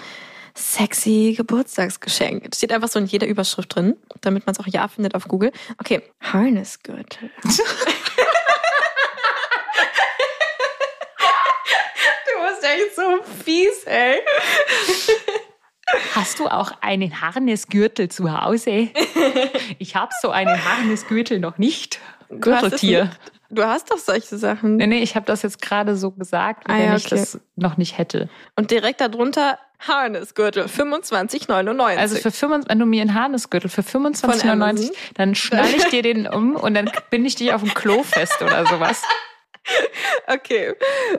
[0.55, 2.49] sexy Geburtstagsgeschenk.
[2.49, 5.27] Das steht einfach so in jeder Überschrift drin, damit man es auch ja findet auf
[5.27, 5.51] Google.
[5.79, 7.29] Okay, Harnessgürtel.
[7.43, 7.49] du
[12.49, 14.19] bist echt so fies, ey.
[16.15, 18.89] Hast du auch einen Harnesgürtel zu Hause?
[19.79, 21.99] Ich habe so einen Harnesgürtel noch nicht.
[22.29, 23.11] Du hast es Gürteltier.
[23.49, 24.77] Du hast doch solche Sachen.
[24.77, 27.17] Nee, nee, ich habe das jetzt gerade so gesagt, wie Ah, wenn ja, ich okay.
[27.17, 28.27] das noch nicht hätte.
[28.55, 31.97] Und direkt darunter Harnessgürtel 25,99.
[31.97, 34.91] Also für 25, wenn du mir einen Harnesgürtel für 25,99, Amazon?
[35.15, 38.41] dann schnalle ich dir den um und dann binde ich dich auf dem Klo fest
[38.41, 39.01] oder sowas.
[40.27, 40.73] Okay.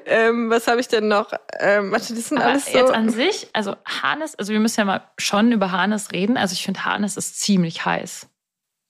[0.04, 1.32] Ähm, was habe ich denn noch?
[1.60, 2.76] Ähm, warte, das sind Aber alles so.
[2.76, 6.36] jetzt an sich, also Harnes, also wir müssen ja mal schon über Harnes reden.
[6.36, 8.28] Also ich finde Harnes ist ziemlich heiß.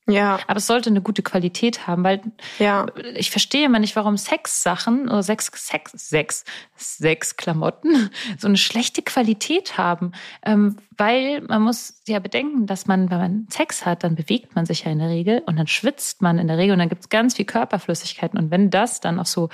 [0.07, 2.21] Ja, Aber es sollte eine gute Qualität haben, weil
[2.59, 2.87] ja.
[3.15, 6.45] ich verstehe immer nicht, warum Sexsachen oder Sex, Sex, Sex,
[6.77, 10.13] Sexklamotten so eine schlechte Qualität haben.
[10.45, 14.67] Ähm, weil man muss ja bedenken, dass man, wenn man Sex hat, dann bewegt man
[14.67, 17.03] sich ja in der Regel und dann schwitzt man in der Regel und dann gibt
[17.03, 18.39] es ganz viel Körperflüssigkeiten.
[18.39, 19.49] Und wenn das dann auf so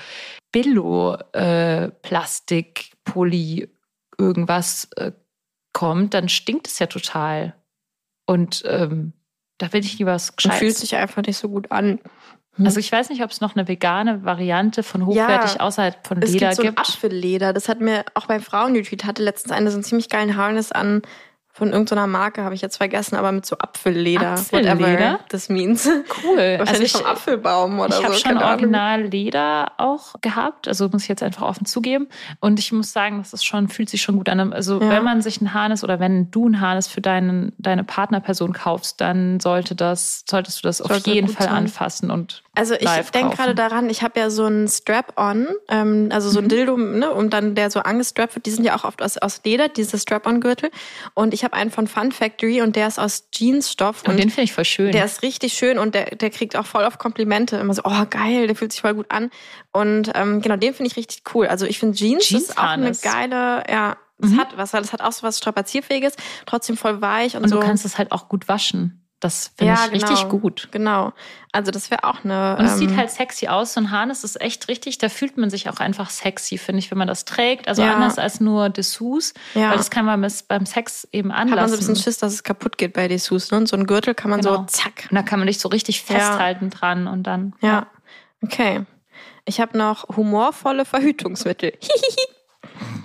[0.51, 3.69] Billo, äh, Plastik, Poly,
[4.17, 5.13] irgendwas äh,
[5.71, 7.55] kommt, dann stinkt es ja total.
[8.25, 9.13] Und ähm,
[9.61, 10.59] da will ich lieber was Und Gescheites.
[10.59, 11.99] fühlt sich einfach nicht so gut an.
[12.63, 16.21] Also ich weiß nicht, ob es noch eine vegane Variante von hochwertig Ja, außerhalb von
[16.21, 16.79] Es Leder gibt so ein gibt.
[16.79, 17.53] Apfelleder.
[17.53, 21.01] Das hat mir auch beim Frauenretreat hatte letztens eine so einen ziemlich geilen Harness an
[21.61, 24.31] von irgendeiner Marke, habe ich jetzt vergessen, aber mit so Apfelleder.
[24.31, 24.79] Apfelleder?
[24.79, 25.87] Whatever das means.
[26.23, 26.39] Cool.
[26.41, 28.03] Also Wahrscheinlich ich, vom Apfelbaum oder ich so.
[28.05, 32.07] habe schon original Leder auch gehabt, also muss ich jetzt einfach offen zugeben.
[32.39, 34.53] Und ich muss sagen, das ist schon, fühlt sich schon gut an.
[34.53, 34.89] Also Ja.
[34.89, 38.99] wenn man sich ein Harnes oder wenn du ein Harnes für deinen, deine Partnerperson kaufst,
[38.99, 41.55] dann sollte das, solltest du das auf Sollte jeden gut Fall sein.
[41.55, 46.29] anfassen und Also ich denke gerade daran, ich habe ja so einen Strap-on, ähm, also
[46.29, 46.49] so ein Mhm.
[46.49, 48.45] Dildo, ne, und dann der so angestrappt wird.
[48.47, 50.69] Die sind ja auch oft aus, aus Leder, diese Strap-on-Gürtel.
[51.13, 54.03] Und ich habe einen von Fun Factory und der ist aus Jeansstoff.
[54.07, 54.91] und den finde ich voll schön.
[54.91, 57.57] Der ist richtig schön und der, der kriegt auch voll auf Komplimente.
[57.57, 59.29] Immer so, oh geil, der fühlt sich voll gut an.
[59.71, 61.47] Und ähm, genau, den finde ich richtig cool.
[61.47, 64.39] Also ich finde Jeans, das ist auch eine geile, ja, das Mhm.
[64.39, 66.13] hat was, das hat auch so was Strapazierfähiges,
[66.45, 67.59] trotzdem voll weich und, und so.
[67.59, 69.00] du kannst es halt auch gut waschen.
[69.21, 70.37] Das finde Ja, ich richtig genau.
[70.39, 70.67] gut.
[70.71, 71.13] Genau.
[71.53, 72.57] Also das wäre auch eine.
[72.57, 73.73] Und es ähm, sieht halt sexy aus.
[73.73, 74.97] So ein Harness ist echt richtig.
[74.97, 77.67] Da fühlt man sich auch einfach sexy, finde ich, wenn man das trägt.
[77.67, 77.93] Also Ja.
[77.93, 79.33] anders als nur Dessous.
[79.53, 79.69] Ja.
[79.69, 81.77] Weil das kann man beim Sex eben hat man so ein anlassen.
[81.77, 83.51] bisschen Schiss, dass es kaputt geht bei Dessous.
[83.51, 83.57] Ne?
[83.59, 84.65] Und so ein Gürtel kann man so Genau.
[84.65, 85.07] zack.
[85.11, 86.15] und da kann man dich so richtig Ja.
[86.15, 87.53] festhalten dran und dann.
[87.61, 87.87] Ja.
[88.43, 88.81] Okay.
[89.45, 91.73] Ich habe noch humorvolle Verhütungsmittel.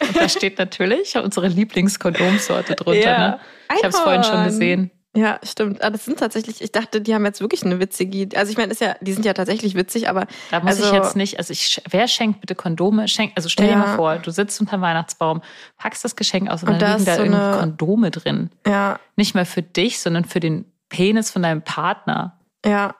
[0.00, 3.00] Und da steht natürlich unsere Lieblingskondomsorte drunter.
[3.00, 3.28] Ja.
[3.30, 3.40] Ne?
[3.74, 4.90] Ich habe es vorhin schon gesehen.
[5.16, 5.82] Ja, stimmt.
[5.82, 8.70] Ah, das sind tatsächlich, ich dachte, die haben jetzt wirklich eine witzige, also ich meine,
[8.72, 11.52] ist ja, die sind ja tatsächlich witzig, aber Da muss also, ich jetzt nicht, also
[11.52, 13.08] ich, wer schenkt bitte Kondome?
[13.08, 13.78] Schenk, also stell dir Ja.
[13.78, 15.40] mal vor, du sitzt unterm Weihnachtsbaum,
[15.78, 18.10] packst das Geschenk aus und, Und dann da liegen ist da so irgendwie eine- Kondome
[18.10, 18.50] drin.
[18.66, 22.38] Ja, Nicht mal für dich, sondern für den Penis von deinem Partner.
[22.64, 22.94] ja.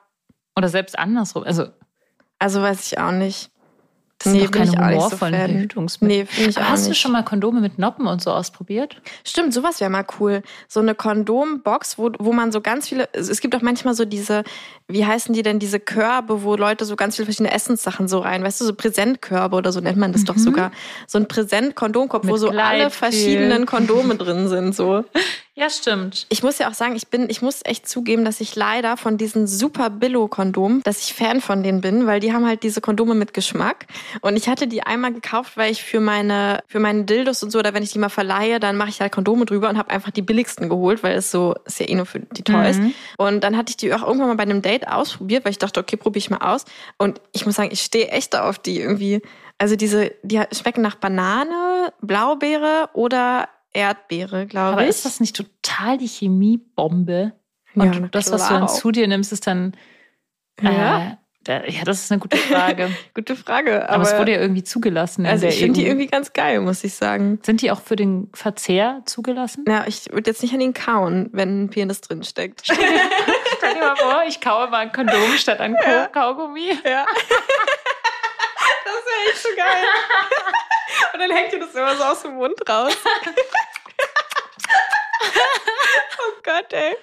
[0.59, 1.45] Oder selbst andersrum.
[1.45, 1.67] Also
[2.39, 3.51] Also weiß ich auch nicht.
[4.19, 5.51] Das Nee, sind doch keine so humorvollen Fan.
[5.51, 6.17] Verhütungsmittel.
[6.19, 7.01] Nee, finde ich Hast du nicht.
[7.01, 8.97] schon mal Kondome mit Noppen und so ausprobiert?
[9.25, 10.43] Stimmt, sowas wäre mal cool.
[10.69, 14.43] So eine Kondombox, wo, wo man so ganz viele, es gibt auch manchmal so diese,
[14.89, 18.43] wie heißen die denn, diese Körbe, wo Leute so ganz viele verschiedene Essenssachen so rein,
[18.43, 20.73] weißt du, so Präsentkörbe oder so nennt man das doch sogar.
[21.07, 25.05] So ein Präsent-Kondomkorb, wo so alle verschiedenen Kondome drin sind, so.
[25.59, 26.27] Ja, stimmt.
[26.29, 29.17] Ich muss ja auch sagen, ich bin, ich muss echt zugeben, dass ich leider von
[29.17, 33.15] diesen super Billo-Kondomen, dass ich Fan von denen bin, weil die haben halt diese Kondome
[33.15, 33.87] mit Geschmack.
[34.21, 37.59] Und ich hatte die einmal gekauft, weil ich für meine, für meine Dildos und so,
[37.59, 40.11] oder wenn ich die mal verleihe, dann mache ich halt Kondome drüber und habe einfach
[40.11, 42.77] die billigsten geholt, weil es so, ist ja eh nur für die Toys.
[42.77, 42.93] Mhm.
[43.17, 45.81] Und dann hatte ich die auch irgendwann mal bei einem Date ausprobiert, weil ich dachte,
[45.81, 46.67] okay, probiere ich mal aus.
[46.99, 49.23] Und ich muss sagen, ich stehe echt auf die irgendwie.
[49.57, 54.89] Also diese, die schmecken nach Banane, Blaubeere oder Erdbeere, glaube Aber ich.
[54.91, 57.33] ist das nicht total die Chemiebombe?
[57.75, 59.77] Und Ja, das, was du dann zu dir nimmst, ist dann.
[60.63, 61.19] Ja?
[61.47, 62.91] Äh, ja, das ist eine gute Frage.
[63.15, 63.89] Gute Frage.
[63.89, 65.25] Aber, es wurde ja irgendwie zugelassen.
[65.25, 65.91] In also ich finde die EU.
[65.91, 67.39] irgendwie ganz geil, muss ich sagen.
[67.45, 69.65] Sind die auch für den Verzehr zugelassen?
[69.69, 72.63] Ja, ich würde jetzt nicht an ihn kauen, wenn ein Penis drin steckt.
[72.65, 72.77] Stell
[73.75, 76.09] dir mal vor, ich kaue mal ein Kondom statt ein Ja.
[76.09, 76.73] Kaugummi.
[76.85, 77.07] Ja.
[78.85, 79.85] Das wäre echt so geil.
[81.17, 82.95] Und dann hängt dir das immer so aus dem Mund raus.
[86.19, 86.97] Oh Gott, ey.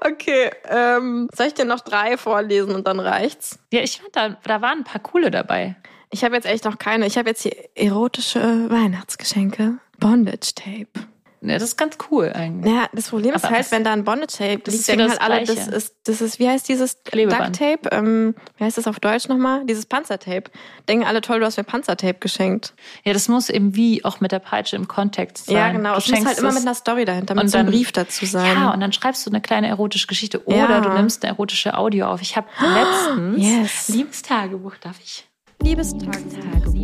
[0.00, 3.58] Okay, ähm, soll ich dir noch drei vorlesen und dann reicht's?
[3.72, 5.76] Ja, ich fand, da, da waren ein paar coole dabei.
[6.10, 7.06] Ich habe jetzt echt noch keine.
[7.06, 9.78] Ich habe jetzt hier erotische Weihnachtsgeschenke.
[9.98, 11.06] Bondage Tape.
[11.42, 12.70] Ja, das ist ganz cool eigentlich.
[12.70, 15.22] Ja, das Problem ist Aber halt, wenn da ein Bondage Tape Das liegt, denken halt
[15.22, 17.58] alle, das ist, das ist, wie heißt dieses Klebeband.
[17.58, 17.96] Duct Tape?
[17.96, 19.64] Ähm, wie heißt das auf Deutsch nochmal?
[19.64, 20.50] Dieses Panzertape.
[20.86, 22.74] Denken alle, toll, du hast mir Panzertape geschenkt.
[23.04, 25.56] Ja, das muss eben wie auch mit der Peitsche im Kontext sein.
[25.56, 25.92] Ja, genau.
[25.94, 27.92] Du es muss halt immer mit einer Story dahinter, mit und so einem dann- Brief
[27.92, 28.56] dazu sein.
[28.56, 30.80] Ja, und dann schreibst du eine kleine erotische Geschichte oder Ja.
[30.80, 32.20] du nimmst eine erotische Audio auf.
[32.20, 33.88] Ich habe letztens Yes.
[33.88, 35.26] Liebestagebuch, darf ich?
[35.62, 36.74] Liebestagebuch.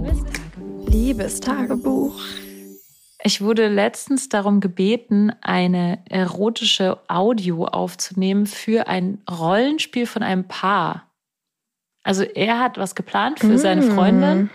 [0.89, 2.15] Liebestagebuch.
[3.27, 11.11] Ich wurde letztens darum gebeten, eine erotische Audio aufzunehmen für ein Rollenspiel von einem Paar.
[12.05, 13.91] Also er hat was geplant für seine Mm.
[13.91, 14.51] Freundin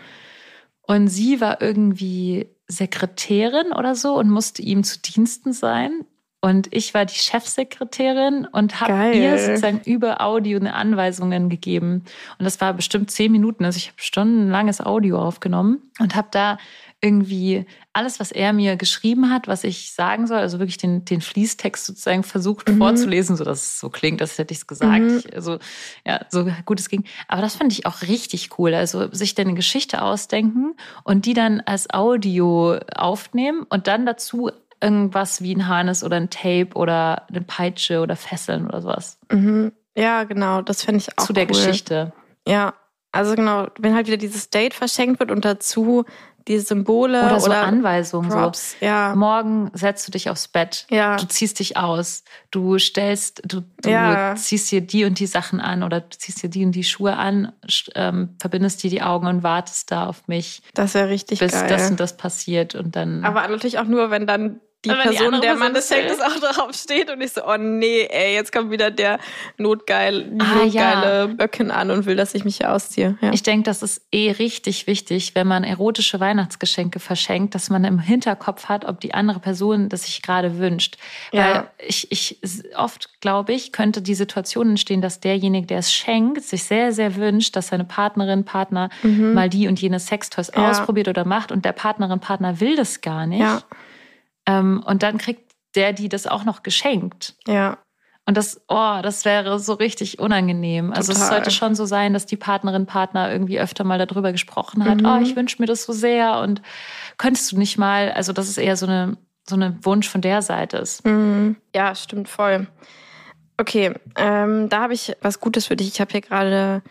[0.84, 6.06] und sie war irgendwie Sekretärin oder so und musste ihm zu Diensten sein.
[6.40, 12.06] Und ich war die Chefsekretärin und habe ihr sozusagen über Audio eine Anweisungen gegeben.
[12.40, 13.66] Und das war bestimmt zehn Minuten.
[13.66, 16.58] Also ich habe stundenlanges Audio aufgenommen und habe da
[17.02, 21.20] irgendwie alles, was er mir geschrieben hat, was ich sagen soll, also wirklich den, den
[21.22, 22.78] Fließtext sozusagen versucht Mhm.
[22.78, 25.02] vorzulesen, sodass es so klingt, als hätte ich es gesagt.
[25.02, 25.18] Mhm.
[25.18, 25.58] Ich, also
[26.06, 27.04] ja, so gut es ging.
[27.28, 28.74] Aber das fand ich auch richtig cool.
[28.76, 34.52] Also sich dann eine Geschichte ausdenken und die dann als Audio aufnehmen und dann dazu
[34.80, 39.72] irgendwas wie ein Harness oder ein Tape oder eine Peitsche oder Fesseln oder sowas Mhm.
[39.98, 40.62] Ja, genau.
[40.62, 41.50] Das finde ich auch zu der cool.
[41.50, 42.14] Geschichte.
[42.48, 42.74] Ja,
[43.12, 46.06] also genau, wenn halt wieder dieses Date verschenkt wird und dazu
[46.48, 48.32] die Symbole Oder oder, so Anweisungen.
[48.32, 48.38] So.
[48.38, 48.76] Props.
[48.80, 49.14] Ja.
[49.16, 50.86] Morgen setzt du dich aufs Bett.
[50.90, 51.18] Ja.
[51.18, 52.24] Du ziehst dich aus.
[52.50, 54.36] Du stellst, du, du Ja.
[54.36, 57.16] ziehst dir die und die Sachen an oder du ziehst dir die und die Schuhe
[57.18, 57.52] an,
[57.96, 61.68] ähm, verbindest dir die Augen und wartest da auf mich, Das wäre richtig bis geil.
[61.70, 63.24] das und das passiert und dann.
[63.24, 65.82] Aber natürlich auch nur, wenn dann die die Person, andere der Mann will.
[66.08, 69.20] das auch drauf steht und ich so, oh nee, ey, jetzt kommt wieder der
[69.58, 73.18] notgeil, die Ah, notgeile Böckin an und will, dass ich mich hier ausziehe.
[73.22, 73.32] Ja.
[73.32, 78.00] Ich denke, das ist eh richtig wichtig, wenn man erotische Weihnachtsgeschenke verschenkt, dass man im
[78.00, 80.98] Hinterkopf hat, ob die andere Person das sich gerade wünscht.
[81.32, 81.54] Ja.
[81.54, 82.40] Weil ich, ich
[82.76, 87.16] oft glaube ich, könnte die Situation entstehen, dass derjenige, der es schenkt, sich sehr, sehr
[87.18, 90.62] wünscht, dass seine Partnerin, Partner mal die und jene Sextoys Mhm.
[90.62, 90.72] Ja.
[90.72, 93.42] ausprobiert oder macht und der Partnerin, Partner will das gar nicht.
[94.46, 97.36] Ähm, und dann kriegt der die das auch noch geschenkt.
[97.48, 97.78] ja,
[98.26, 100.92] Und das, oh, das wäre so richtig unangenehm.
[100.92, 101.36] Also es Total.
[101.36, 105.02] sollte schon so sein, dass die Partnerin, Partner irgendwie öfter mal darüber gesprochen hat.
[105.02, 105.06] Mhm.
[105.06, 106.62] Oh, ich wünsche mir das so sehr und
[107.18, 110.42] könntest du nicht mal, also das ist eher so eine, so eine Wunsch von der
[110.42, 111.06] Seite ist.
[111.06, 111.56] Mhm.
[111.74, 112.68] ja, stimmt voll.
[113.58, 115.88] Okay, ähm, da habe ich was Gutes für dich.
[115.88, 116.82] Ich habe hier gerade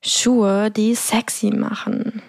[0.00, 2.22] Schuhe, die sexy machen.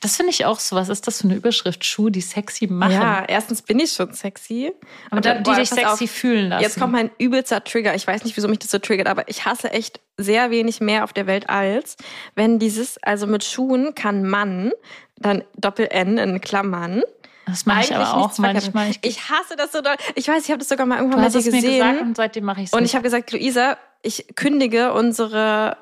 [0.00, 0.76] Das finde ich auch so.
[0.76, 1.84] Was ist das für eine Überschrift?
[1.84, 2.92] Schuhe, die sexy machen.
[2.92, 4.72] Ja, erstens bin ich schon sexy.
[5.10, 6.10] aber dann- die boah, dich sexy auf.
[6.10, 6.62] fühlen lassen.
[6.62, 7.94] Jetzt kommt mein übelster Trigger.
[7.94, 11.04] Ich weiß nicht, wieso mich das so triggert, aber ich hasse echt sehr wenig mehr
[11.04, 11.96] auf der Welt als,
[12.34, 14.72] wenn dieses, also mit Schuhen kann Mann,
[15.16, 17.02] dann Doppel-N in Klammern.
[17.46, 18.90] das mache ich aber auch manchmal.
[18.90, 19.96] Ich, Ich hasse das so doll.
[20.16, 21.78] Ich weiß, ich habe das sogar mal irgendwann bei es dir mir gesehen.
[21.78, 25.76] gesagt und seitdem mache ich es und ich habe gesagt, Luisa, ich kündige unsere,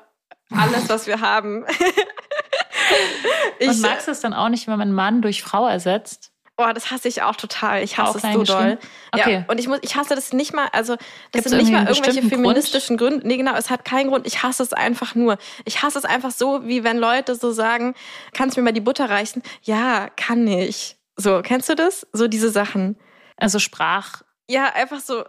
[0.49, 1.65] alles, was wir haben.
[3.59, 6.31] ich, und magst du es dann auch nicht, wenn man Mann durch Frau ersetzt?
[6.57, 7.81] Oh, das hasse ich auch total.
[7.81, 8.77] Ich hasse Auch es so doll.
[9.11, 9.33] Okay.
[9.33, 11.87] Ja, und ich muss, ich hasse das nicht mal, also das Gibt's sind nicht mal
[11.87, 13.27] irgendwelche feministischen Gründe.
[13.27, 14.27] Nee, genau, es hat keinen Grund.
[14.27, 15.37] Ich hasse es einfach nur.
[15.65, 17.95] Ich hasse es einfach so, wie wenn Leute so sagen,
[18.33, 19.41] kannst du mir mal die Butter reichen?
[19.63, 20.97] Ja, kann ich.
[21.15, 22.05] So, kennst du das?
[22.13, 22.97] So diese Sachen.
[23.37, 24.27] Also Sprachmissbrauch.
[24.47, 25.23] Ja, einfach so,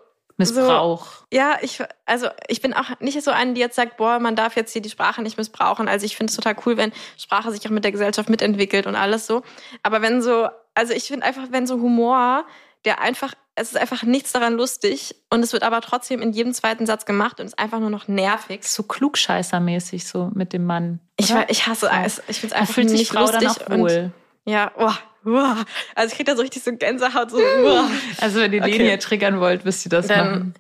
[1.30, 4.57] ja, ich, also ich bin auch nicht so eine, die jetzt sagt, boah, man darf
[4.57, 5.89] jetzt hier die Sprache nicht missbrauchen.
[5.89, 8.97] Also ich finde es total cool, wenn Sprache sich auch mit der Gesellschaft mitentwickelt und
[8.97, 9.43] alles so.
[9.83, 12.45] Aber wenn so, also ich finde einfach, wenn so Humor,
[12.85, 16.55] der einfach, es ist einfach nichts daran lustig und es wird aber trotzdem in jedem
[16.55, 18.64] zweiten Satz gemacht und ist einfach nur noch nervig.
[18.64, 21.01] so klugscheißermäßig so mit dem Mann.
[21.16, 22.22] Ich, ich hasse es.
[22.28, 23.49] Ich finde es einfach nicht Frau lustig.
[23.49, 24.12] auch und, wohl.
[24.45, 24.91] ja, oh,
[25.25, 25.55] oh.
[25.95, 27.85] Also ich kriege da so richtig so Gänsehaut, so, oh.
[28.20, 28.79] Also wenn ihr Okay.
[28.79, 30.55] den hier triggern wollt, müsst ihr das dann, machen.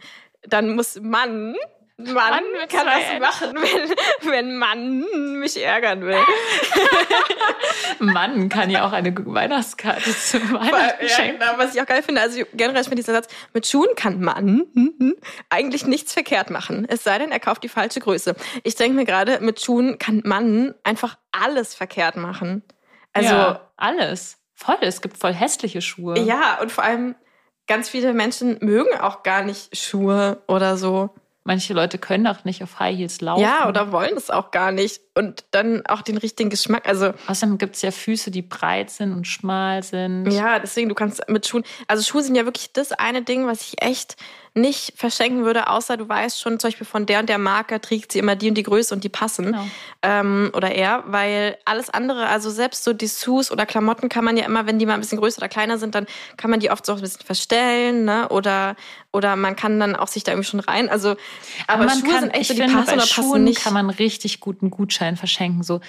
[0.48, 1.54] dann muss Mann,
[1.98, 6.18] Mann, Mann kann das machen, wenn, wenn Mann mich ärgern will.
[7.98, 11.38] Mann kann ja auch eine Weihnachtskarte zum ja, Weihnachten schenken.
[11.38, 14.64] genau, was ich auch geil finde, also generell finde dieser Satz, mit Schuhen kann Mann
[15.50, 16.86] eigentlich nichts verkehrt machen.
[16.88, 18.34] Es sei denn, er kauft die falsche Größe.
[18.64, 22.62] Ich denke mir gerade, mit Schuhen kann Mann einfach alles verkehrt machen.
[23.12, 24.38] Also ja, alles.
[24.64, 26.18] Voll, es gibt voll hässliche Schuhe.
[26.20, 27.16] ja, und vor allem
[27.66, 31.10] ganz viele Menschen mögen auch gar nicht Schuhe oder so.
[31.44, 33.42] Manche Leute können auch nicht auf High Heels laufen.
[33.42, 35.00] Ja, oder wollen es auch gar nicht.
[35.14, 36.88] Und dann auch den richtigen Geschmack.
[36.88, 40.30] Also, Außerdem gibt es ja Füße, die breit sind und schmal sind.
[40.30, 41.64] ja, deswegen, du kannst mit Schuhen.
[41.86, 44.16] Also, Schuhe sind ja wirklich das eine Ding, was ich echt
[44.54, 48.12] nicht verschenken würde, außer du weißt schon, zum Beispiel von der und der Marke trägt
[48.12, 49.46] sie immer die und die Größe und die passen.
[49.46, 49.64] Genau.
[50.02, 54.44] Ähm, oder er, weil alles andere, also selbst so Dessous oder Klamotten kann man ja
[54.44, 56.06] immer, wenn die mal ein bisschen größer oder kleiner sind, dann
[56.36, 58.28] kann man die oft so ein bisschen verstellen, ne?
[58.28, 58.76] Oder,
[59.10, 60.90] oder man kann dann auch sich da irgendwie schon rein.
[60.90, 61.16] Also,
[61.66, 63.60] aber, man Schuhe kann, sind echt so, die finde, passen oder Schuhen passen nicht.
[63.62, 65.62] kann man richtig guten Gutschein verschenken.
[65.62, 65.80] So,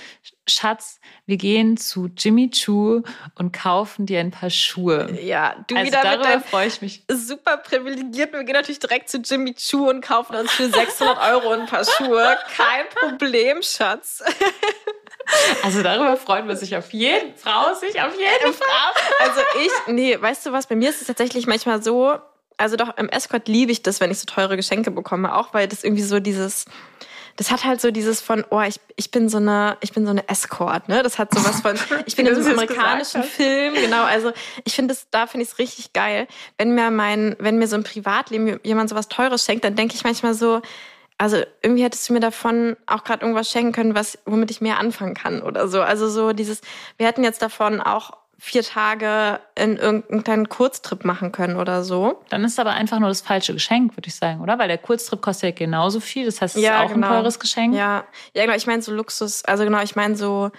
[0.48, 3.02] Schatz, wir gehen zu Jimmy Choo
[3.36, 5.18] und kaufen dir ein paar Schuhe.
[5.22, 7.04] ja, du Also wieder darüber freue ich mich.
[7.10, 8.34] super privilegiert.
[8.34, 11.86] Wir gehen natürlich direkt zu Jimmy Choo und kaufen uns für 600 Euro ein paar
[11.86, 12.38] Schuhe.
[12.56, 14.24] Kein Problem, Schatz.
[15.64, 18.94] Also darüber freut man sich auf jeden Frau sich auf jeden Fall.
[19.22, 22.18] Also ich, nee, weißt du was, bei mir ist es tatsächlich manchmal so,
[22.58, 25.70] also doch im Escort liebe ich das, wenn ich so teure Geschenke bekomme, auch weil
[25.70, 26.66] das irgendwie so dieses,
[27.36, 30.12] das hat halt so dieses von, oh, ich, ich bin so eine, ich bin so
[30.12, 31.02] eine Escort, ne?
[31.02, 31.76] Das hat sowas von,
[32.06, 34.04] ich bin in so einem amerikanischen Film, genau.
[34.04, 34.32] Also
[34.66, 36.28] ich finde es, da finde ich es richtig geil,
[36.58, 40.04] wenn mir mein, wenn mir so im Privatleben jemand sowas Teures schenkt, dann denke ich
[40.04, 40.62] manchmal so,
[41.18, 44.80] also irgendwie hättest du mir davon auch gerade irgendwas schenken können, was, womit ich mehr
[44.80, 45.82] anfangen kann oder so.
[45.82, 46.62] Also so dieses,
[46.98, 52.22] wir hätten jetzt davon auch vier Tage in irgendeinen kleinen Kurztrip machen können oder so.
[52.28, 54.60] Dann ist aber einfach nur das falsche Geschenk, würde ich sagen, oder?
[54.60, 56.26] Weil der Kurztrip kostet ja genauso viel.
[56.26, 57.08] Das heißt, es Ja, ist auch genau.
[57.08, 57.74] ein teures Geschenk.
[57.74, 60.52] Ja, ja genau, ich meine so Luxus, also genau, ich meine so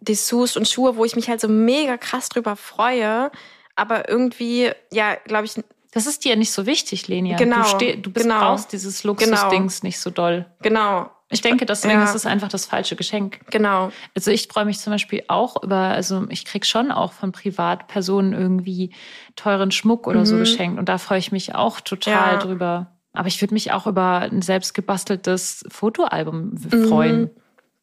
[0.00, 3.30] Dessous und Schuhe, wo ich mich halt so mega krass drüber freue,
[3.76, 5.62] aber irgendwie, ja, glaube ich,
[5.92, 7.36] Das ist dir nicht so wichtig, Lenia.
[7.36, 8.40] Genau, Du, steh, du bist genau.
[8.40, 10.46] brauchst dieses Luxusdings nicht so doll.
[10.62, 11.10] genau.
[11.30, 12.04] Ich denke, deswegen Ja.
[12.04, 13.40] ist es einfach das falsche Geschenk.
[13.50, 13.92] Genau.
[14.14, 18.32] Also ich freue mich zum Beispiel auch über, also ich krieg schon auch von Privatpersonen
[18.32, 18.94] irgendwie
[19.36, 20.40] teuren Schmuck oder so Mhm.
[20.40, 22.38] geschenkt und da freue ich mich auch total Ja.
[22.38, 22.92] drüber.
[23.12, 26.84] Aber ich würde mich auch über ein selbst gebasteltes Fotoalbum Mhm.
[26.88, 27.30] freuen.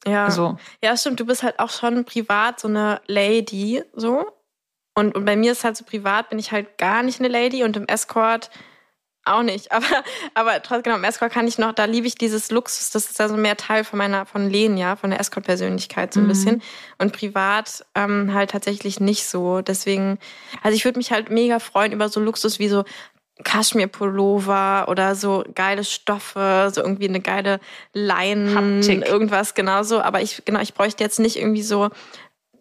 [0.07, 0.25] Ja.
[0.25, 4.25] Also Ja, stimmt, du bist halt auch schon privat so eine Lady, so.
[4.95, 7.63] Und, und bei mir ist halt so privat, bin ich halt gar nicht eine Lady
[7.63, 8.49] und im Escort
[9.25, 9.71] auch nicht.
[9.75, 9.85] Aber,
[10.35, 13.19] aber trotzdem, genau, im Escort kann ich noch, da liebe ich dieses Luxus, das ist
[13.19, 16.27] also mehr Teil von meiner, von Lehen, ja, von der Escort-Persönlichkeit so ein Mhm.
[16.29, 16.61] bisschen.
[16.99, 19.61] Und privat ähm, halt tatsächlich nicht so.
[19.61, 20.19] Deswegen,
[20.63, 22.83] also ich würde mich halt mega freuen über so Luxus wie so
[23.43, 27.59] Kaschmir-Pullover oder so geile Stoffe, so irgendwie eine geile
[27.93, 29.07] Leinen, Haptik.
[29.07, 30.01] irgendwas genauso.
[30.01, 31.89] Aber ich, genau, ich bräuchte jetzt nicht irgendwie so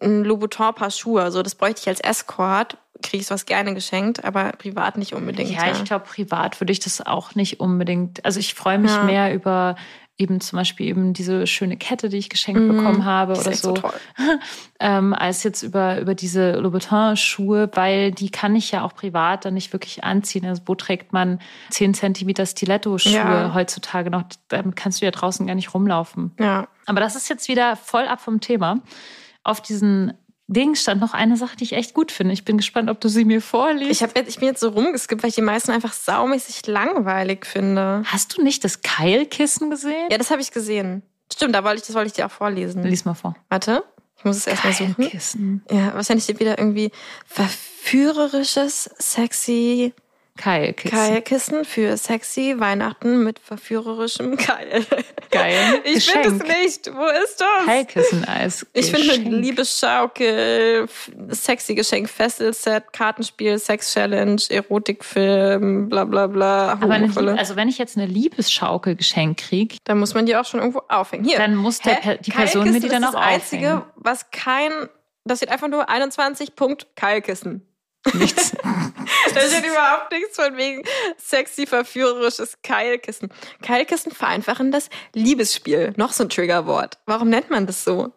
[0.01, 1.31] ein Louboutin-Paar Schuhe.
[1.31, 2.77] So, das bräuchte ich als Escort.
[3.03, 5.49] Kriege ich sowas gerne geschenkt, aber privat nicht unbedingt.
[5.51, 8.23] ja, ich glaube, privat würde ich das auch nicht unbedingt.
[8.25, 9.03] Also ich freue mich Ja.
[9.03, 9.75] mehr über
[10.17, 12.77] eben zum Beispiel eben diese schöne Kette, die ich geschenkt Mhm.
[12.77, 13.73] bekommen habe oder so.
[13.73, 13.91] toll.
[14.79, 19.55] ähm, als jetzt über, über diese Louboutin-Schuhe, weil die kann ich ja auch privat dann
[19.55, 20.45] nicht wirklich anziehen.
[20.45, 21.39] Also wo trägt man
[21.71, 23.53] 10 Zentimeter Stiletto-Schuhe Ja.
[23.53, 24.23] heutzutage noch?
[24.47, 26.31] Damit kannst du ja draußen gar nicht rumlaufen.
[26.39, 26.67] Ja.
[26.85, 28.77] Aber das ist jetzt wieder voll ab vom Thema.
[29.45, 30.13] Auf diesen
[30.47, 32.33] Ding stand noch eine Sache, die ich echt gut finde.
[32.33, 33.91] Ich bin gespannt, ob du sie mir vorliest.
[33.91, 37.45] Ich, hab jetzt, ich bin jetzt so rumgeskippt, weil ich die meisten einfach saumäßig langweilig
[37.45, 38.03] finde.
[38.05, 40.07] Hast du nicht das Keilkissen gesehen?
[40.11, 41.03] Ja, das habe ich gesehen.
[41.31, 42.83] Stimmt, da wollte ich, das wollte ich dir auch vorlesen.
[42.83, 43.35] Lies mal vor.
[43.49, 43.83] Warte,
[44.17, 44.95] ich muss es erstmal suchen.
[44.95, 45.63] Keilkissen.
[45.71, 46.91] Ja, wahrscheinlich steht wieder irgendwie
[47.25, 49.93] verführerisches, sexy
[50.37, 50.97] Keilkissen.
[50.97, 54.85] Keilkissen für sexy Weihnachten mit verführerischem Keil.
[55.31, 55.81] Geil.
[55.85, 56.93] Ich finde es nicht.
[56.93, 57.65] Wo ist das?
[57.65, 58.65] Keilkissen-Eis.
[58.73, 59.27] Ich finde Geschenk.
[59.31, 60.87] Liebesschaukel,
[61.29, 66.71] sexy Geschenk, Fesselset, Kartenspiel, Sex-Challenge, Erotikfilm, bla bla bla.
[66.73, 66.97] Aber.
[66.99, 70.59] Lieb- also wenn ich jetzt eine Liebesschaukel geschenkt kriege, da muss man die auch schon
[70.59, 71.25] irgendwo aufhängen.
[71.25, 71.37] Hier.
[71.37, 72.17] dann muss der, Hä?
[72.21, 73.91] Die Person mir die dann auch ist das Einzige, aufhängen.
[73.95, 74.71] was kein,
[75.23, 77.65] das steht einfach nur 21 Punkt Keilkissen.
[78.13, 78.55] Nichts.
[79.33, 80.83] Da steht überhaupt nichts von wegen
[81.17, 83.29] sexy, verführerisches Keilkissen.
[83.61, 85.93] Keilkissen vereinfachen das Liebesspiel.
[85.97, 86.99] Noch so ein Triggerwort.
[87.05, 88.13] Warum nennt man das so?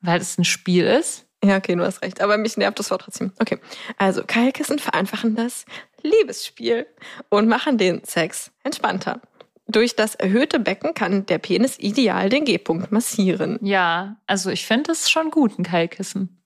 [0.00, 1.26] Weil es ein Spiel ist.
[1.44, 2.20] Ja, okay, du hast recht.
[2.20, 3.32] Aber mich nervt das Wort trotzdem.
[3.38, 3.58] Okay.
[3.98, 5.64] Also, Keilkissen vereinfachen das
[6.02, 6.86] Liebesspiel
[7.28, 9.20] und machen den Sex entspannter.
[9.68, 13.58] Durch das erhöhte Becken kann der Penis ideal den G-Punkt massieren.
[13.62, 16.40] Ja, also ich finde es schon gut, ein Keilkissen.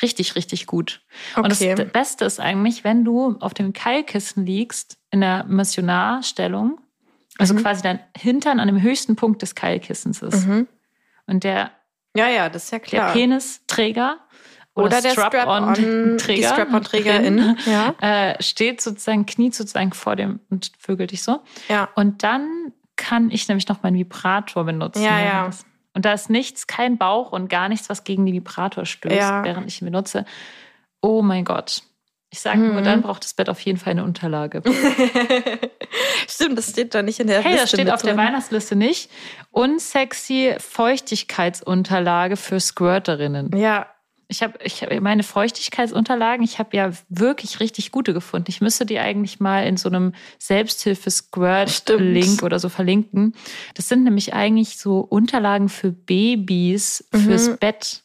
[0.00, 1.02] Richtig, richtig gut.
[1.36, 1.84] Und das Okay.
[1.84, 6.80] Beste ist eigentlich, wenn du auf dem Keilkissen liegst, in der Missionarstellung,
[7.38, 7.58] also Mhm.
[7.58, 10.46] quasi dein Hintern an dem höchsten Punkt des Keilkissens ist.
[10.46, 10.66] Mhm.
[11.26, 11.70] Und der,
[12.16, 13.12] Ja, ja, das ist ja der klar.
[13.12, 14.18] Penisträger
[14.74, 17.36] Oder der Strap-on- Strap-on, die Strap-on-Trägerin.
[17.36, 21.40] Trägerin, Ja, äh, steht sozusagen, kniet sozusagen vor dem und vögelt dich so.
[21.68, 21.88] ja.
[21.94, 25.02] Und dann kann ich nämlich noch meinen Vibrator benutzen.
[25.02, 25.46] Ja, ja.
[25.46, 25.64] das-
[25.94, 29.44] Und da ist nichts, kein Bauch und gar nichts, was gegen den Vibrator stößt, Ja.
[29.44, 30.24] während ich ihn benutze.
[31.02, 31.82] Oh mein Gott.
[32.30, 32.84] Ich sage nur, Mhm.
[32.84, 34.62] dann braucht das Bett auf jeden Fall eine Unterlage.
[36.26, 38.24] Stimmt, das steht da nicht in der Hey, Liste das steht auf der drin.
[38.24, 39.10] Weihnachtsliste nicht.
[39.50, 43.50] Unsexy Feuchtigkeitsunterlage für Squirterinnen.
[43.56, 43.86] Ja,
[44.32, 48.46] Ich habe ich hab meine Feuchtigkeitsunterlagen, ich habe ja wirklich richtig gute gefunden.
[48.48, 53.34] Ich müsste die eigentlich mal in so einem Selbsthilfe-Squirt-Link oder so verlinken.
[53.74, 57.58] Das sind nämlich eigentlich so Unterlagen für Babys fürs Mhm.
[57.58, 58.01] Bett.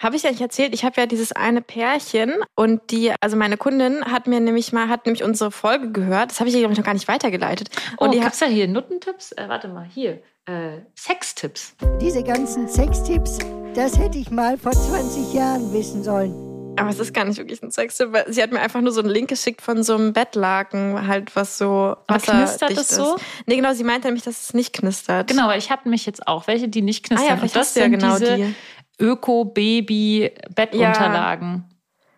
[0.00, 3.56] Habe ich ja nicht erzählt, ich habe ja dieses eine Pärchen und die, also meine
[3.56, 6.72] Kundin hat mir nämlich mal, hat nämlich unsere Folge gehört, das habe ich ihr, glaube
[6.72, 7.70] ich, noch gar nicht weitergeleitet.
[7.98, 9.32] Oh, Und die hat, gibt's da hier Nuttentipps?
[9.32, 10.22] Äh, warte mal, hier.
[10.46, 11.74] Äh, Sextipps.
[12.00, 13.38] Diese ganzen Sextipps,
[13.74, 16.32] das hätte ich mal vor 20 Jahren wissen sollen.
[16.78, 19.00] aber es ist gar nicht wirklich ein Sextipp, weil sie hat mir einfach nur so
[19.00, 23.16] einen Link geschickt von so einem Bettlaken, halt was so wasserdicht es so?
[23.16, 23.24] ist.
[23.46, 25.28] Nee, genau, sie meinte nämlich, dass es nicht knistert.
[25.28, 27.36] Genau, weil ich habe nämlich jetzt auch welche, die nicht Ah knistern.
[27.36, 28.54] ja, Und das ja sind genau diese die.
[29.00, 31.64] Öko-Baby-Bettunterlagen.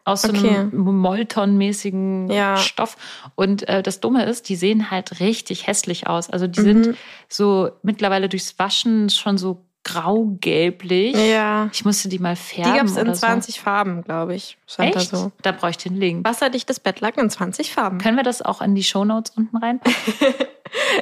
[0.04, 0.58] Aus so Okay.
[0.58, 2.56] einem Molton-mäßigen Ja.
[2.56, 2.96] Stoff.
[3.36, 6.28] Und äh, das Dumme ist, die sehen halt richtig hässlich aus.
[6.28, 6.82] Also die Mhm.
[6.84, 6.96] sind
[7.28, 11.14] so mittlerweile durchs Waschen schon so grau-gelblich.
[11.16, 11.68] Ja.
[11.72, 14.58] Ich musste die mal Die färben gab es in oder 20 Farben, glaube ich.
[14.66, 14.74] so.
[14.74, 15.12] Stand Echt?
[15.12, 15.32] da so.
[15.42, 16.26] Da brauche ich den Link.
[16.26, 17.98] Wasserdichtes Bettlaken in 20 Farben.
[17.98, 19.94] Können wir das auch in die Shownotes unten reinpacken?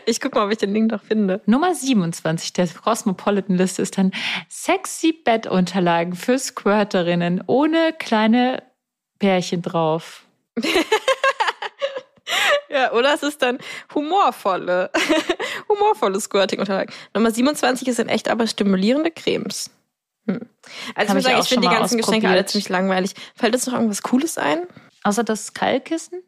[0.04, 1.42] Ich guck mal, ob ich den Link noch finde.
[1.46, 4.10] Nummer 27 der Cosmopolitan-Liste ist dann
[4.48, 8.64] sexy Bettunterlagen für Squirterinnen ohne kleine
[9.20, 10.24] Bärchen drauf.
[12.72, 13.58] Ja, oder es ist dann
[13.94, 14.90] humorvolle,
[15.68, 16.92] humorvolle Squirting-Unterlagen.
[17.14, 19.70] Nummer 27 sind echt aber stimulierende Cremes.
[20.26, 20.40] Hm.
[20.94, 23.14] Also Hab ich muss ich sagen, ich finde die ganzen Geschenke alle ziemlich langweilig.
[23.34, 24.60] Fällt uns noch irgendwas Cooles ein?
[25.02, 26.22] Außer das Keilkissen.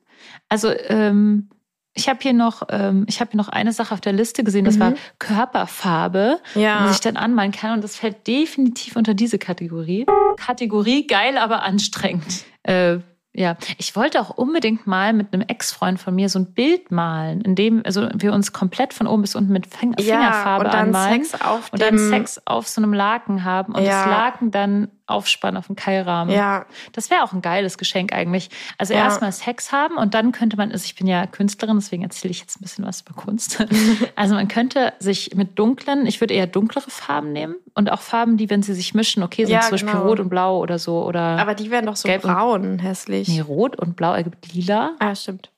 [0.49, 1.49] Also ähm,
[1.95, 4.65] ich habe hier noch, ähm, ich habe hier noch eine Sache auf der Liste gesehen.
[4.65, 4.81] Das Mhm.
[4.81, 6.87] war Körperfarbe, Ja.
[6.87, 7.75] was ich dann anmalen kann.
[7.75, 10.07] Und das fällt definitiv unter diese Kategorie.
[10.39, 12.45] Kategorie geil, aber anstrengend.
[12.63, 12.99] Äh,
[13.35, 17.41] ja, ich wollte auch unbedingt mal mit einem Ex-Freund von mir so ein Bild malen,
[17.41, 20.75] in dem also wir uns komplett von oben bis unten mit Fing ja, Fingerfarbe und
[20.75, 24.05] dann anmalen Sex auf und dann Sex auf so einem Laken haben und Ja.
[24.05, 26.33] das Laken dann aufspannen auf dem Keilrahmen.
[26.33, 28.51] Ja, Das wäre auch ein geiles Geschenk eigentlich.
[28.79, 29.01] Also Ja.
[29.01, 32.41] erstmal Sex haben und dann könnte man, also ich bin ja Künstlerin, deswegen erzähle ich
[32.41, 33.65] jetzt ein bisschen was über Kunst.
[34.17, 38.37] also man könnte sich mit dunklen, ich würde eher dunklere Farben nehmen und auch Farben,
[38.37, 40.07] die, wenn sie sich mischen, okay, sind Ja, zum Beispiel genau.
[40.09, 43.29] rot und blau oder so oder aber die werden doch so braun, hässlich.
[43.29, 45.51] nee, rot und blau ergibt lila Ah, stimmt.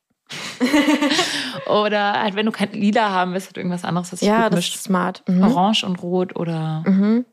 [1.66, 4.52] oder halt, wenn du kein lila haben willst, halt irgendwas anderes, was sich Ja, gut
[4.52, 4.74] das mischt.
[4.76, 5.22] ist smart.
[5.26, 5.42] Mhm.
[5.44, 7.24] Orange und rot oder Mhm.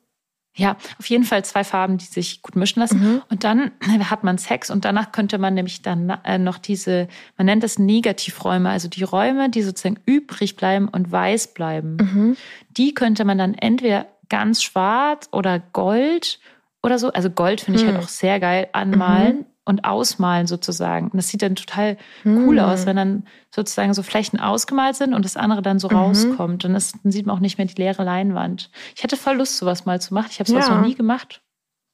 [0.54, 2.99] Ja, auf jeden Fall zwei Farben, die sich gut mischen lassen.
[2.99, 3.22] Mhm.
[3.30, 3.72] Und dann
[4.10, 7.80] hat man Sex und danach könnte man nämlich dann äh, noch diese, man nennt das
[7.80, 11.97] Negativräume, also die Räume, die sozusagen übrig bleiben und weiß bleiben.
[11.97, 12.38] Mhm.
[12.72, 16.39] Die könnte man dann entweder ganz schwarz oder gold
[16.84, 17.93] oder so, also Gold finde ich Hm.
[17.93, 21.07] halt auch sehr geil, anmalen und ausmalen sozusagen.
[21.09, 22.66] Und das sieht dann total cool Hm.
[22.66, 25.95] aus, wenn dann sozusagen so Flächen ausgemalt sind und das andere dann so Mhm.
[25.95, 26.64] rauskommt.
[26.64, 28.72] Dann, ist, dann sieht man auch nicht mehr die leere Leinwand.
[28.95, 30.28] Ich hätte voll Lust, sowas mal zu machen.
[30.32, 30.76] Ich habe sowas Ja.
[30.76, 31.41] noch nie gemacht.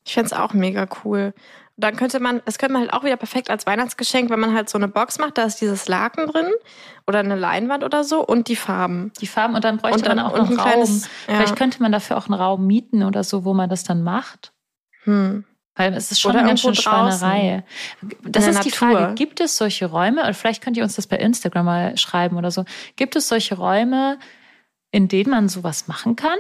[0.06, 1.34] Ich fände es auch mega cool.
[1.80, 4.68] Dann könnte man, das könnte man halt auch wieder perfekt als Weihnachtsgeschenk, wenn man halt
[4.70, 6.50] so eine Box macht, da ist dieses Laken drin
[7.06, 9.12] oder eine Leinwand oder so und die Farben.
[9.22, 10.66] Die Farben und dann bräuchte Und dann man auch und noch ein Raum.
[10.72, 11.36] kleines- ja.
[11.36, 14.54] Vielleicht könnte man dafür auch einen Raum mieten oder so, wo man das dann macht.
[15.04, 15.44] Hm.
[15.78, 16.76] Weil es ist schon Oder eine ganz schöne.
[16.76, 17.64] Schweinerei.
[18.24, 19.00] Das ist der die Natur.
[19.00, 19.14] Frage.
[19.16, 22.52] Gibt es solche Räume, und vielleicht könnt ihr uns das bei Instagram mal schreiben oder
[22.52, 22.66] so,
[22.96, 24.18] gibt es solche Räume,
[24.92, 26.38] in denen man sowas machen kann?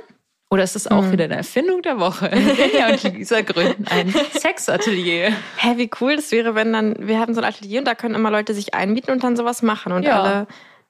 [0.49, 1.11] Oder ist es auch Hm.
[1.11, 2.29] wieder eine Erfindung der Woche?
[2.33, 5.33] Lenia und Lisa gründen ein Sexatelier.
[5.57, 8.15] Hä, wie cool das wäre, wenn dann, wir haben so ein Atelier und da können
[8.15, 10.21] immer Leute sich einmieten und dann sowas machen und Ja.
[10.23, 10.47] alle.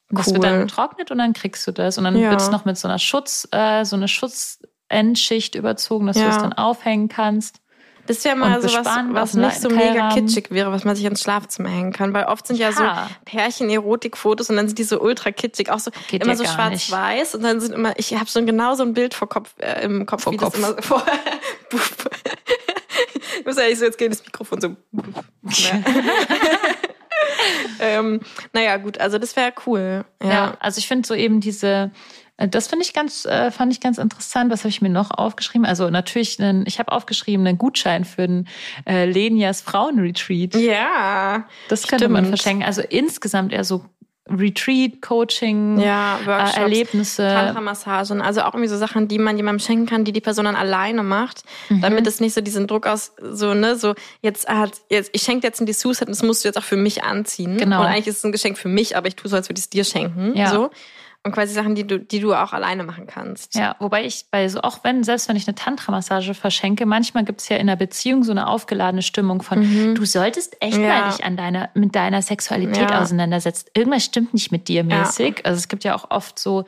[0.10, 0.68] Und Das wird dann Cool.
[0.68, 1.98] getrocknet und dann kriegst du das.
[1.98, 2.30] Und dann Ja.
[2.30, 6.30] wird es noch mit so einer Schutz, äh, so eine Schutzendschicht überzogen, dass du Ja.
[6.30, 7.60] es dann aufhängen kannst.
[8.08, 11.22] Das wäre mal bespannt was dem nicht so mega kitschig wäre, was man sich ins
[11.22, 12.14] Schlafzimmer hängen kann.
[12.14, 13.08] Weil oft sind ja, Ja.
[13.10, 16.46] so Pärchen-Erotik-Fotos und dann sind die so ultra kitschig, auch so Geht immer ja so
[16.46, 19.84] schwarz-weiß und dann sind immer, ich habe so genau so ein Bild vor Kopf, äh,
[19.84, 20.54] im Kopf, Vor wie Kopf.
[20.54, 21.04] das immer so vor.
[23.40, 24.76] ich muss ehrlich so, jetzt geht das Mikrofon so.
[25.44, 25.84] Ja.
[27.80, 28.22] ähm,
[28.54, 30.06] naja, gut, also das wäre cool.
[30.22, 30.30] Ja.
[30.30, 30.58] Ja.
[30.60, 31.92] also ich finde so eben diese,
[32.38, 34.52] das finde ich ganz, äh, fand ich ganz interessant.
[34.52, 35.66] Was habe ich mir noch aufgeschrieben?
[35.66, 38.48] Also natürlich, einen, ich habe aufgeschrieben einen Gutschein für den
[38.88, 40.56] äh, Lenias Frauenretreat.
[40.56, 42.38] Ja, Das könnte man stimmt.
[42.40, 42.64] verschenken.
[42.66, 43.86] Also insgesamt eher so
[44.30, 46.58] Retreat, Coaching, ja, äh, Workshops.
[46.58, 47.24] Erlebnisse.
[47.24, 50.58] Tantra-Massagen, also auch irgendwie so Sachen, die man jemandem schenken kann, die die Person dann
[50.58, 51.80] alleine macht, Mhm.
[51.82, 55.48] damit es nicht so diesen Druck aus, so, ne, so, jetzt hat, jetzt, ich schenke
[55.48, 57.56] jetzt ein Dessous, das musst du jetzt auch für mich anziehen.
[57.58, 57.80] Genau.
[57.80, 59.64] Und eigentlich ist es ein Geschenk für mich, aber ich tue so, als würde ich
[59.66, 60.50] es dir schenken, Ja.
[60.50, 60.72] so.
[61.24, 63.56] Und quasi Sachen, die du, die du auch alleine machen kannst.
[63.56, 67.42] Ja, wobei ich bei so, auch wenn, selbst wenn ich eine Tantra-Massage verschenke, manchmal gibt
[67.42, 70.84] es ja in einer Beziehung so eine aufgeladene Stimmung von, du solltest echt Mhm.
[70.84, 70.88] Ja.
[71.02, 73.02] mal dich an deiner, mit deiner Sexualität Ja.
[73.02, 73.66] auseinandersetzen.
[73.76, 75.00] Irgendwas stimmt nicht mit dir Ja.
[75.00, 75.46] mäßig.
[75.46, 76.64] Also es gibt ja auch oft so,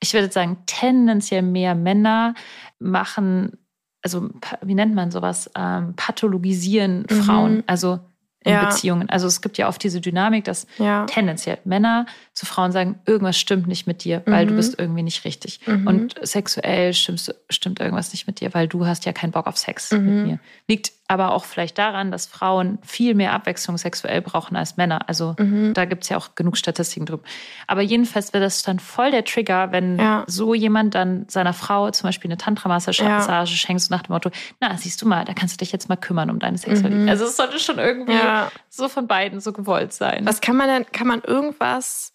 [0.00, 2.34] ich würde sagen, tendenziell mehr Männer
[2.78, 3.56] machen,
[4.02, 4.28] also
[4.60, 8.00] wie nennt man sowas, ähm, pathologisieren Frauen, also
[8.44, 8.52] in.
[8.52, 8.66] Ja.
[8.66, 9.08] Beziehungen.
[9.10, 11.06] Also es gibt ja oft diese Dynamik, dass Ja.
[11.06, 14.56] tendenziell Männer zu Frauen sagen, irgendwas stimmt nicht mit dir, weil du Mhm.
[14.56, 15.60] bist irgendwie nicht richtig.
[15.66, 15.86] Mhm.
[15.86, 19.56] Und sexuell stimmst, stimmt irgendwas nicht mit dir, weil du hast ja keinen Bock auf
[19.56, 20.04] Sex Mhm.
[20.04, 20.38] mit mir.
[20.68, 25.06] Liegt aber auch vielleicht daran, dass Frauen viel mehr Abwechslung sexuell brauchen als Männer.
[25.06, 25.74] Also Mhm.
[25.74, 27.22] da gibt es ja auch genug Statistiken drüber.
[27.66, 30.24] Aber jedenfalls wäre das dann voll der Trigger, wenn Ja.
[30.26, 33.44] so jemand dann seiner Frau zum Beispiel eine Tantra-Massage Ja.
[33.46, 34.30] schenkt, so nach dem Motto,
[34.60, 37.02] na, siehst du mal, da kannst du dich jetzt mal kümmern um deine Sexualität.
[37.02, 37.08] Mhm.
[37.10, 38.50] Also es sollte schon irgendwie Ja.
[38.70, 40.24] so von beiden so gewollt sein.
[40.26, 42.12] Was kann man denn, kann man irgendwas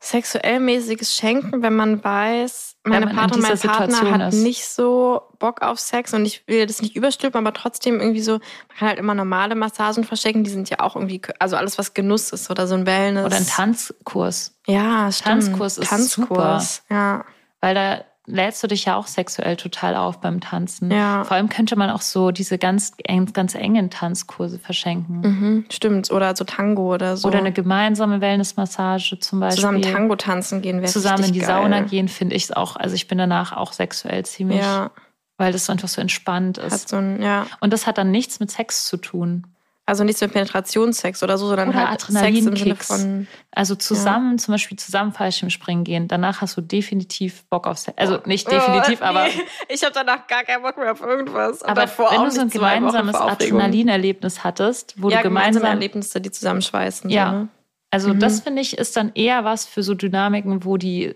[0.00, 4.42] sexuell mäßiges schenken, wenn man weiß, meine Partnerin, mein Partner hat ist.
[4.42, 8.32] nicht so Bock auf Sex und ich will das nicht überstülpen, aber trotzdem irgendwie so,
[8.32, 11.94] man kann halt immer normale Massagen verschenken, die sind ja auch irgendwie, also alles, was
[11.94, 13.26] Genuss ist oder so ein Wellness.
[13.26, 14.54] Oder ein Tanzkurs.
[14.66, 15.42] Ja, stimmt.
[15.42, 17.24] Tanzkurs ist Tanzkurs, ja.
[17.60, 20.90] Weil da lädst du dich ja auch sexuell total auf beim Tanzen.
[20.90, 21.24] Ja.
[21.24, 22.92] Vor allem könnte man auch so diese ganz,
[23.32, 25.20] ganz engen Tanzkurse verschenken.
[25.20, 26.10] Mhm, stimmt.
[26.10, 27.28] Oder so Tango oder so.
[27.28, 29.56] Oder eine gemeinsame Wellnessmassage zum Beispiel.
[29.56, 31.48] zusammen Tango tanzen gehen wäre Zusammen in die geil.
[31.48, 32.76] Sauna gehen, finde ich es auch.
[32.76, 34.90] Also ich bin danach auch sexuell ziemlich, Ja,
[35.38, 36.88] weil das so einfach so entspannt hat ist.
[36.88, 37.46] so ein, ja.
[37.60, 39.46] Und das hat dann nichts mit Sex zu tun.
[39.88, 43.28] Also nicht so Penetrationssex oder so, sondern Oder halt Sex im Sinne von.
[43.52, 47.96] Also zusammen, zum Beispiel zusammen Fallschirmspringen gehen, danach hast du definitiv Bock auf Sex.
[47.96, 49.30] Also nicht definitiv, Oh, aber, nee.
[49.68, 51.62] Ich habe danach gar keinen Bock mehr auf irgendwas.
[51.62, 53.14] Und aber wenn du so ein gemeinsames.
[53.14, 55.62] Adrenalinerlebnis hattest, wo ja, du gemeinsam.
[55.64, 57.08] Erlebnisse, die zusammenschweißen.
[57.10, 57.30] Ja.
[57.30, 57.48] So, ne?
[57.92, 58.18] Also Mhm.
[58.18, 61.14] das finde ich ist dann eher was für so Dynamiken, wo die,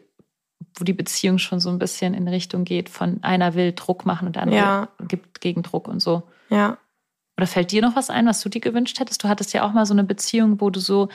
[0.79, 4.29] wo die Beziehung schon so ein bisschen in Richtung geht, von einer will Druck machen
[4.29, 4.89] und der andere Ja.
[5.09, 6.23] gibt Gegendruck und so.
[6.51, 6.79] ja.
[7.41, 9.25] Oder fällt dir noch was ein, was du dir gewünscht hättest?
[9.25, 11.09] Du hattest ja auch mal so eine Beziehung, wo du so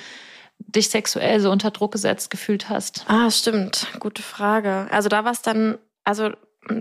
[0.58, 3.06] dich sexuell so unter Druck gesetzt gefühlt hast.
[3.08, 3.86] Ah, stimmt.
[4.00, 4.88] Gute Frage.
[4.90, 6.32] Also da war es dann, also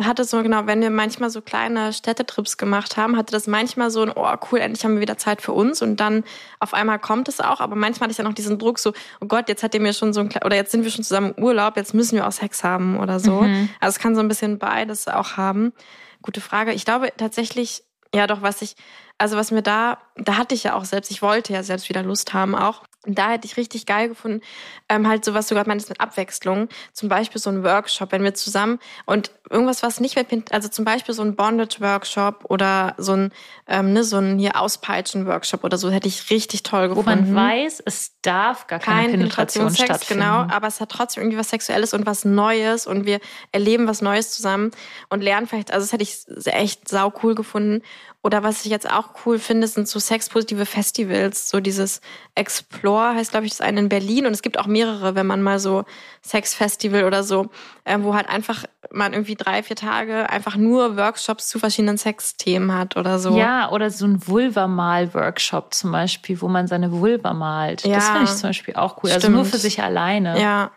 [0.00, 4.00] hatte so genau, wenn wir manchmal so kleine Städtetrips gemacht haben, hatte das manchmal so
[4.00, 6.24] ein, oh cool, endlich haben wir wieder Zeit für uns und dann
[6.58, 9.26] auf einmal kommt es auch, aber manchmal hatte ich dann auch diesen Druck so, oh
[9.26, 11.44] Gott, jetzt hat ihr mir schon so ein, oder jetzt sind wir schon zusammen im
[11.44, 13.42] Urlaub, jetzt müssen wir auch Sex haben oder so.
[13.42, 13.68] Mhm.
[13.78, 15.74] Also es kann so ein bisschen beides auch haben.
[16.22, 16.72] Gute Frage.
[16.72, 17.82] Ich glaube tatsächlich,
[18.14, 18.76] ja doch, was ich,
[19.18, 22.02] also was mir da, da hatte ich ja auch selbst, ich wollte ja selbst wieder
[22.02, 22.84] Lust haben auch.
[23.06, 24.40] Und da hätte ich richtig geil gefunden,
[24.88, 26.68] ähm, halt sowas sogar meinst mit Abwechslung.
[26.92, 30.84] Zum Beispiel so ein Workshop, wenn wir zusammen und irgendwas, was nicht mehr, also zum
[30.84, 33.32] Beispiel so ein Bondage-Workshop oder so ein,
[33.66, 37.60] ähm, ne, so ein hier Auspeitschen-Workshop oder so, hätte ich richtig toll Wo gefunden man
[37.60, 40.22] weiß, es darf gar keine kein Penetration Penetrationssex, stattfinden.
[40.24, 43.20] genau, aber es hat trotzdem irgendwie was Sexuelles und was Neues und wir
[43.52, 44.70] erleben was Neues zusammen
[45.10, 47.82] und lernen vielleicht, also das hätte ich echt sau cool gefunden.
[48.24, 52.00] Oder was ich jetzt auch cool finde, sind so sexpositive Festivals, so dieses
[52.34, 55.42] Explore heißt, glaube ich, das eine in Berlin und es gibt auch mehrere, wenn man
[55.42, 55.84] mal so
[56.24, 57.50] Sexfestival oder so,
[57.84, 62.72] äh, wo halt einfach man irgendwie drei, vier Tage einfach nur Workshops zu verschiedenen Sexthemen
[62.74, 63.36] hat oder so.
[63.36, 67.84] Ja, oder so ein Vulva-Mal-Workshop zum Beispiel, wo man seine Vulva malt.
[67.84, 68.00] Das Ja.
[68.00, 69.10] finde ich zum Beispiel auch cool.
[69.10, 69.54] Also nur Stimmt.
[69.54, 70.40] für sich alleine.
[70.40, 70.70] Ja.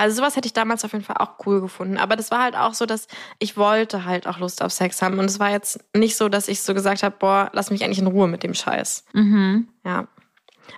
[0.00, 1.98] Also sowas hätte ich damals auf jeden Fall auch cool gefunden.
[1.98, 3.06] Aber das war halt auch so, dass
[3.38, 5.18] ich wollte halt auch Lust auf Sex haben.
[5.18, 7.98] Und es war jetzt nicht so, dass ich so gesagt habe, boah, lass mich eigentlich
[7.98, 9.04] in Ruhe mit dem Scheiß.
[9.12, 9.68] Mhm.
[9.84, 10.08] Ja.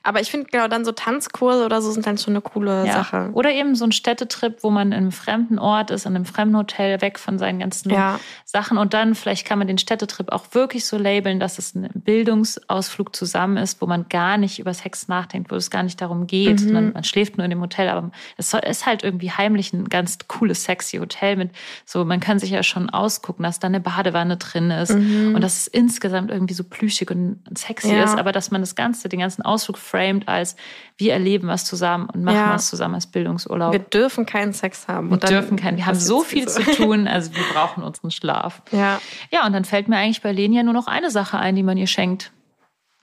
[0.02, 2.92] Aber ich finde genau dann so Tanzkurse oder so sind dann schon eine coole Ja.
[2.94, 3.30] Sache.
[3.32, 6.56] Oder eben so ein Städtetrip, wo man in einem fremden Ort ist, in einem fremden
[6.56, 8.18] Hotel, weg von seinen ganzen Ja.
[8.44, 8.78] Sachen.
[8.78, 13.14] Und dann vielleicht kann man den Städtetrip auch wirklich so labeln, dass es ein Bildungsausflug
[13.14, 16.52] zusammen ist, wo man gar nicht über Sex nachdenkt, wo es gar nicht darum geht,
[16.60, 16.64] Mhm.
[16.64, 17.88] sondern man schläft nur in dem Hotel.
[17.88, 21.50] Aber es ist halt irgendwie heimlich ein ganz cooles, sexy Hotel mit
[21.84, 25.56] so, man kann sich ja schon ausgucken, dass da eine Badewanne drin ist und dass
[25.62, 27.96] es insgesamt irgendwie so plüschig und sexy Mhm.
[27.98, 28.04] Ja.
[28.04, 30.56] ist, aber dass man das Ganze, den ganzen Ausflug framed als
[30.96, 32.54] wir erleben was zusammen und machen Ja.
[32.54, 33.72] was zusammen als Bildungsurlaub.
[33.72, 35.10] Wir dürfen keinen Sex haben.
[35.10, 35.76] Wir dürfen keinen.
[35.76, 36.70] Wir haben so viel sowieso.
[36.72, 38.62] zu tun, also wir brauchen unseren Schlaf.
[38.72, 39.00] Ja.
[39.30, 41.76] Ja, und dann fällt mir eigentlich bei Lenia nur noch eine Sache ein, die man
[41.76, 42.32] ihr schenkt.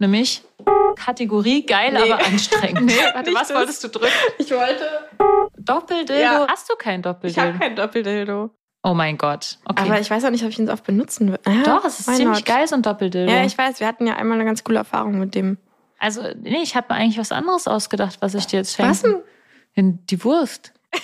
[0.01, 0.43] Nämlich
[0.95, 2.11] Kategorie geil, Nee.
[2.11, 2.81] aber anstrengend.
[2.85, 3.57] Nee, Warte, was das.
[3.57, 4.13] wolltest du drücken?
[4.37, 4.85] Ich wollte.
[5.57, 6.13] Doppeldildo?
[6.21, 6.47] Ja.
[6.49, 7.59] Hast du kein Ich habe Doppeldildo?
[7.59, 8.49] kein Doppeldildo.
[8.83, 9.57] Oh mein Gott.
[9.65, 9.83] Okay.
[9.83, 11.39] Aber ich weiß auch nicht, ob ich ihn so oft benutzen will.
[11.45, 12.45] Ja, Doch, es ist ziemlich not?
[12.45, 13.29] geil, so ein Doppeldildo.
[13.31, 15.57] Ja, ich weiß, wir hatten ja einmal eine ganz coole Erfahrung mit dem.
[15.99, 18.91] Also, nee, ich habe mir eigentlich was anderes ausgedacht, was ich dir jetzt schenke.
[18.91, 19.21] Was denn?
[19.73, 20.73] In die Wurst.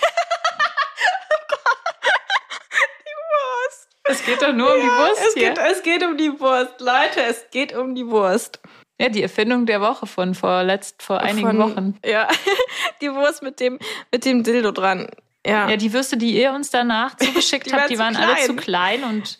[2.77, 3.89] Wurst.
[4.03, 5.49] Es geht doch nur um die Wurst es, hier.
[5.49, 6.79] geht, es geht um die Wurst.
[6.79, 8.59] Leute, es geht um die Wurst.
[8.99, 11.99] Ja, die Erfindung der Woche von vor letzt, vor einigen Von- Wochen.
[12.05, 12.27] Ja,
[13.01, 13.79] die Wurst mit dem,
[14.11, 15.09] mit dem Dildo dran.
[15.45, 15.69] Ja.
[15.69, 18.45] Ja, die Würste, die ihr uns danach zugeschickt Die habt, waren die waren alle klein.
[18.45, 19.37] zu klein und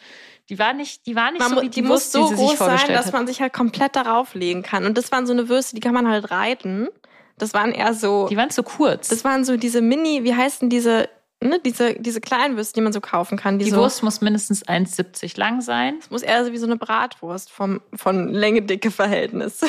[0.49, 2.57] die waren nicht, die waren nicht man, so wie die, die muss so die groß
[2.57, 3.13] sein, dass hat.
[3.13, 4.85] man sich halt komplett darauf legen kann.
[4.85, 6.89] Und das waren so eine Würste, die kann man halt reiten.
[7.37, 9.09] Das waren eher so, Die waren zu kurz.
[9.09, 11.09] das waren so diese Mini, wie heißen diese,
[11.41, 13.59] ne, diese, diese kleinen Würste, die man so kaufen kann.
[13.59, 15.99] Die, die so, Wurst muss mindestens 1,70 lang sein.
[16.09, 19.61] muss eher so wie so eine Bratwurst vom, von Länge-Dicke-Verhältnis.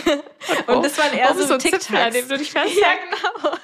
[0.68, 2.16] Oh, Und das waren eher oh, so, dem Tic-Tacs.
[2.54, 2.92] Ja,
[3.40, 3.56] genau.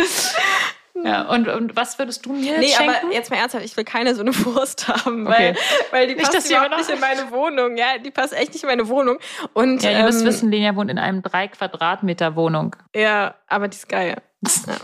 [1.04, 2.94] Ja, und, und was würdest du mir Nee, jetzt schenken?
[3.02, 5.54] aber jetzt mal ernsthaft, ich will keine so eine Wurst haben, Okay.
[5.54, 5.56] weil,
[5.90, 7.76] weil die Nicht, passt die überhaupt nicht in meine Wohnung.
[7.76, 9.18] Ja, die passt echt nicht in meine Wohnung.
[9.52, 12.76] Und, ja, ihr müsst ähm, wissen, Lenia wohnt in einem 3 Quadratmeter Wohnung.
[12.94, 14.16] Ja, aber die ist geil.
[14.66, 14.76] Ja.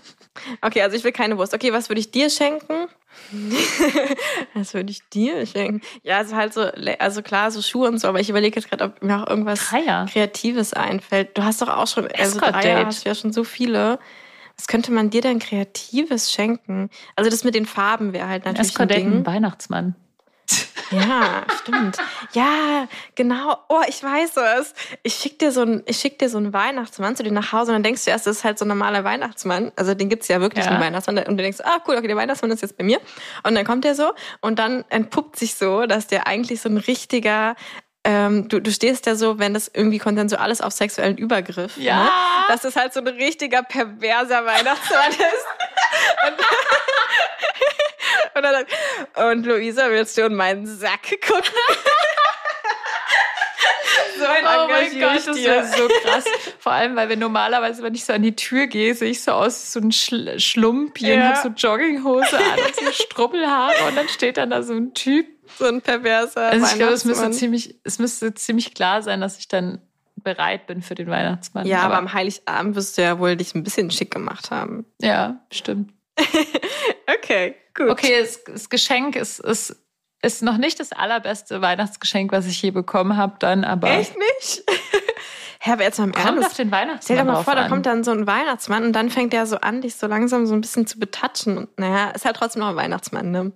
[0.61, 1.55] Okay, also ich will keine Wurst.
[1.55, 2.89] Okay, was würde ich dir schenken?
[4.55, 5.81] was würde ich dir schenken?
[6.03, 8.85] Ja, also halt so, also klar, so Schuhe und so, aber ich überlege jetzt gerade,
[8.85, 10.07] ob mir auch irgendwas Dreier.
[10.13, 11.37] Kreatives einfällt.
[11.39, 12.39] Du hast doch auch schon, also.
[12.39, 13.99] Dreier hast du ja schon so viele.
[14.57, 16.91] Was könnte man dir denn Kreatives schenken?
[17.15, 19.27] Also das mit den Farben wäre halt natürlich ein Escort-Date mit Ding.
[19.27, 19.95] Weihnachtsmann.
[20.93, 21.97] Ja, stimmt.
[22.33, 22.87] Ja,
[23.17, 23.59] genau.
[23.69, 24.73] Oh, ich weiß es.
[25.03, 27.75] Ich schick dir so ich schick dir so einen Weihnachtsmann zu dir nach Hause und
[27.77, 29.73] dann denkst du erst, das ist halt so ein normaler Weihnachtsmann.
[29.75, 30.71] Also den gibt's ja wirklich, Ja.
[30.71, 31.19] einen Weihnachtsmann.
[31.19, 33.01] Und du denkst, ah cool, okay, der Weihnachtsmann ist jetzt bei mir.
[33.43, 36.77] Und dann kommt der so und dann entpuppt sich so, dass der eigentlich so ein
[36.77, 37.57] richtiger
[38.07, 41.77] ähm, du, du stehst ja so, wenn das irgendwie konsensual ist auf sexuellen Übergriff.
[41.77, 42.05] Ja.
[42.05, 42.11] Ne?
[42.47, 45.47] Dass das halt so ein richtiger perverser Weihnachtsmann ist.
[46.25, 46.39] Und,
[48.37, 51.43] und, dann, und Luisa, willst du in meinen Sack gucken?
[54.19, 56.25] so ein Oh mein Gott, das ist so krass.
[56.59, 59.33] Vor allem, weil wir normalerweise, wenn ich so an die Tür gehe, sehe ich so
[59.33, 61.35] aus wie so ein Schl Schlumpchen, Ja.
[61.35, 65.27] hab so Jogginghose an und so Struppelhaare und dann steht dann da so ein Typ.
[65.59, 69.39] So ein perverser Also ich glaube, es müsste ziemlich, es müsste ziemlich klar sein, dass
[69.39, 69.81] ich dann
[70.17, 71.67] bereit bin für den Weihnachtsmann.
[71.67, 74.85] Ja, aber am Heiligabend wirst du ja wohl dich ein bisschen schick gemacht haben.
[75.01, 75.93] ja, stimmt.
[77.09, 77.89] Okay, gut.
[77.91, 79.77] Okay, das, das Geschenk ist, ist,
[80.35, 84.65] ist noch nicht das allerbeste Weihnachtsgeschenk, was ich je bekommen habe, dann, aber Echt nicht?
[85.61, 86.47] Hä, aber jetzt mal im kommt Ernst.
[86.51, 87.71] auf den Weihnachtsmann Stell dir mal vor, da an.
[87.71, 90.55] kommt dann so ein Weihnachtsmann und dann fängt der so an, dich so langsam so
[90.55, 91.59] ein bisschen zu betatschen.
[91.59, 93.53] Und naja, ist halt trotzdem noch ein Weihnachtsmann, ne?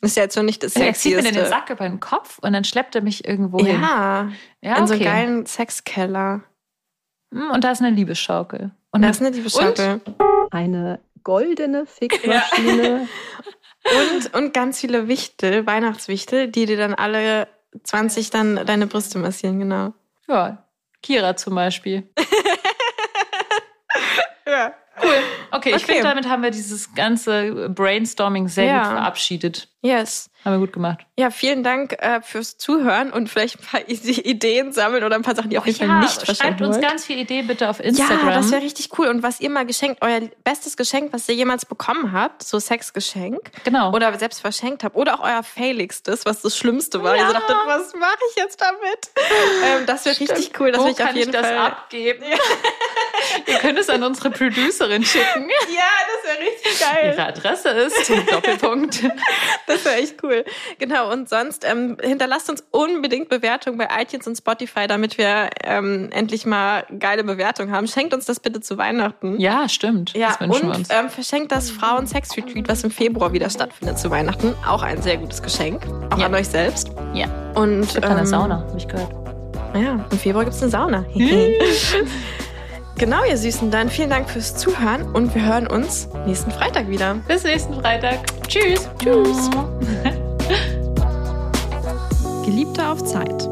[0.00, 1.42] Ist ja jetzt schon nicht das er zieht mir Sexieste.
[1.44, 3.80] den Sack über den Kopf und dann schleppt er mich irgendwo hin.
[3.80, 4.28] ja,
[4.62, 5.10] ja in so einen okay.
[5.10, 6.42] geilen Sexkeller.
[7.32, 8.70] Hm, Und da ist eine Liebesschaukel.
[8.92, 10.00] Und Das ist eine Liebesschaukel.
[10.50, 13.08] Eine goldene Fickmaschine.
[13.96, 17.48] Und, und ganz viele Wichtel, Weihnachtswichtel, die dir dann alle
[17.82, 19.92] 20 dann deine Brüste massieren, genau.
[20.28, 20.64] ja,
[21.02, 22.08] Kira zum Beispiel.
[24.46, 24.72] Ja.
[25.50, 25.86] Okay, ich Okay.
[25.94, 28.78] finde, damit haben wir dieses ganze Brainstorming sehr Ja.
[28.82, 29.68] gut verabschiedet.
[29.80, 30.28] Yes.
[30.44, 30.98] Haben wir gut gemacht.
[31.16, 35.36] Ja, vielen Dank äh, fürs Zuhören und vielleicht ein paar Ideen sammeln oder ein paar
[35.36, 36.84] Sachen, die auf jeden Fall nicht schreibt verschenken uns wollt.
[36.88, 38.28] ganz viele Ideen bitte auf Instagram.
[38.28, 39.06] Ja, das wäre richtig cool.
[39.06, 43.38] Und was ihr mal geschenkt, euer bestes Geschenk, was ihr jemals bekommen habt, so Sexgeschenk
[43.64, 43.92] genau.
[43.94, 47.14] oder selbst verschenkt habt oder auch euer failigstes, was das Schlimmste war.
[47.16, 47.38] Ihr so Ja.
[47.38, 49.10] dachtet, was mache ich jetzt damit?
[49.64, 50.72] ähm, das wäre richtig cool.
[50.72, 51.56] Das Wo will ich auf jeden ich das Fall.
[51.56, 52.24] abgeben?
[53.46, 55.37] Ihr könnt es an unsere Producerin schicken.
[55.42, 57.14] Ja, das wäre richtig geil.
[57.16, 59.02] Ihre Adresse ist Doppelpunkt.
[59.66, 60.44] Das wäre echt cool.
[60.78, 66.08] Genau, und sonst ähm, hinterlasst uns unbedingt Bewertungen bei iTunes und Spotify, damit wir ähm,
[66.10, 67.86] endlich mal geile Bewertungen haben.
[67.86, 69.38] Schenkt uns das bitte zu Weihnachten.
[69.38, 70.14] Ja, stimmt.
[70.14, 70.88] Ja, das wünschen wir und uns.
[70.90, 74.54] ähm, verschenkt das Frauen-Sex-Retreat, was im Februar wieder stattfindet zu Weihnachten.
[74.66, 75.82] Auch ein sehr gutes Geschenk.
[76.14, 76.26] Auch Ja.
[76.26, 76.88] an euch selbst.
[77.12, 77.26] Ja.
[77.54, 79.12] Und Es gibt eine ähm, Sauna, habe ich gehört.
[79.74, 81.04] Ja, im Februar gibt es eine Sauna.
[82.98, 83.70] genau, ihr Süßen.
[83.70, 87.14] Dann vielen Dank fürs Zuhören und wir hören uns nächsten Freitag wieder.
[87.26, 88.18] Bis nächsten Freitag.
[88.46, 88.88] Tschüss.
[89.02, 89.50] Tschüss.
[92.44, 93.48] Geliebte auf Zeit.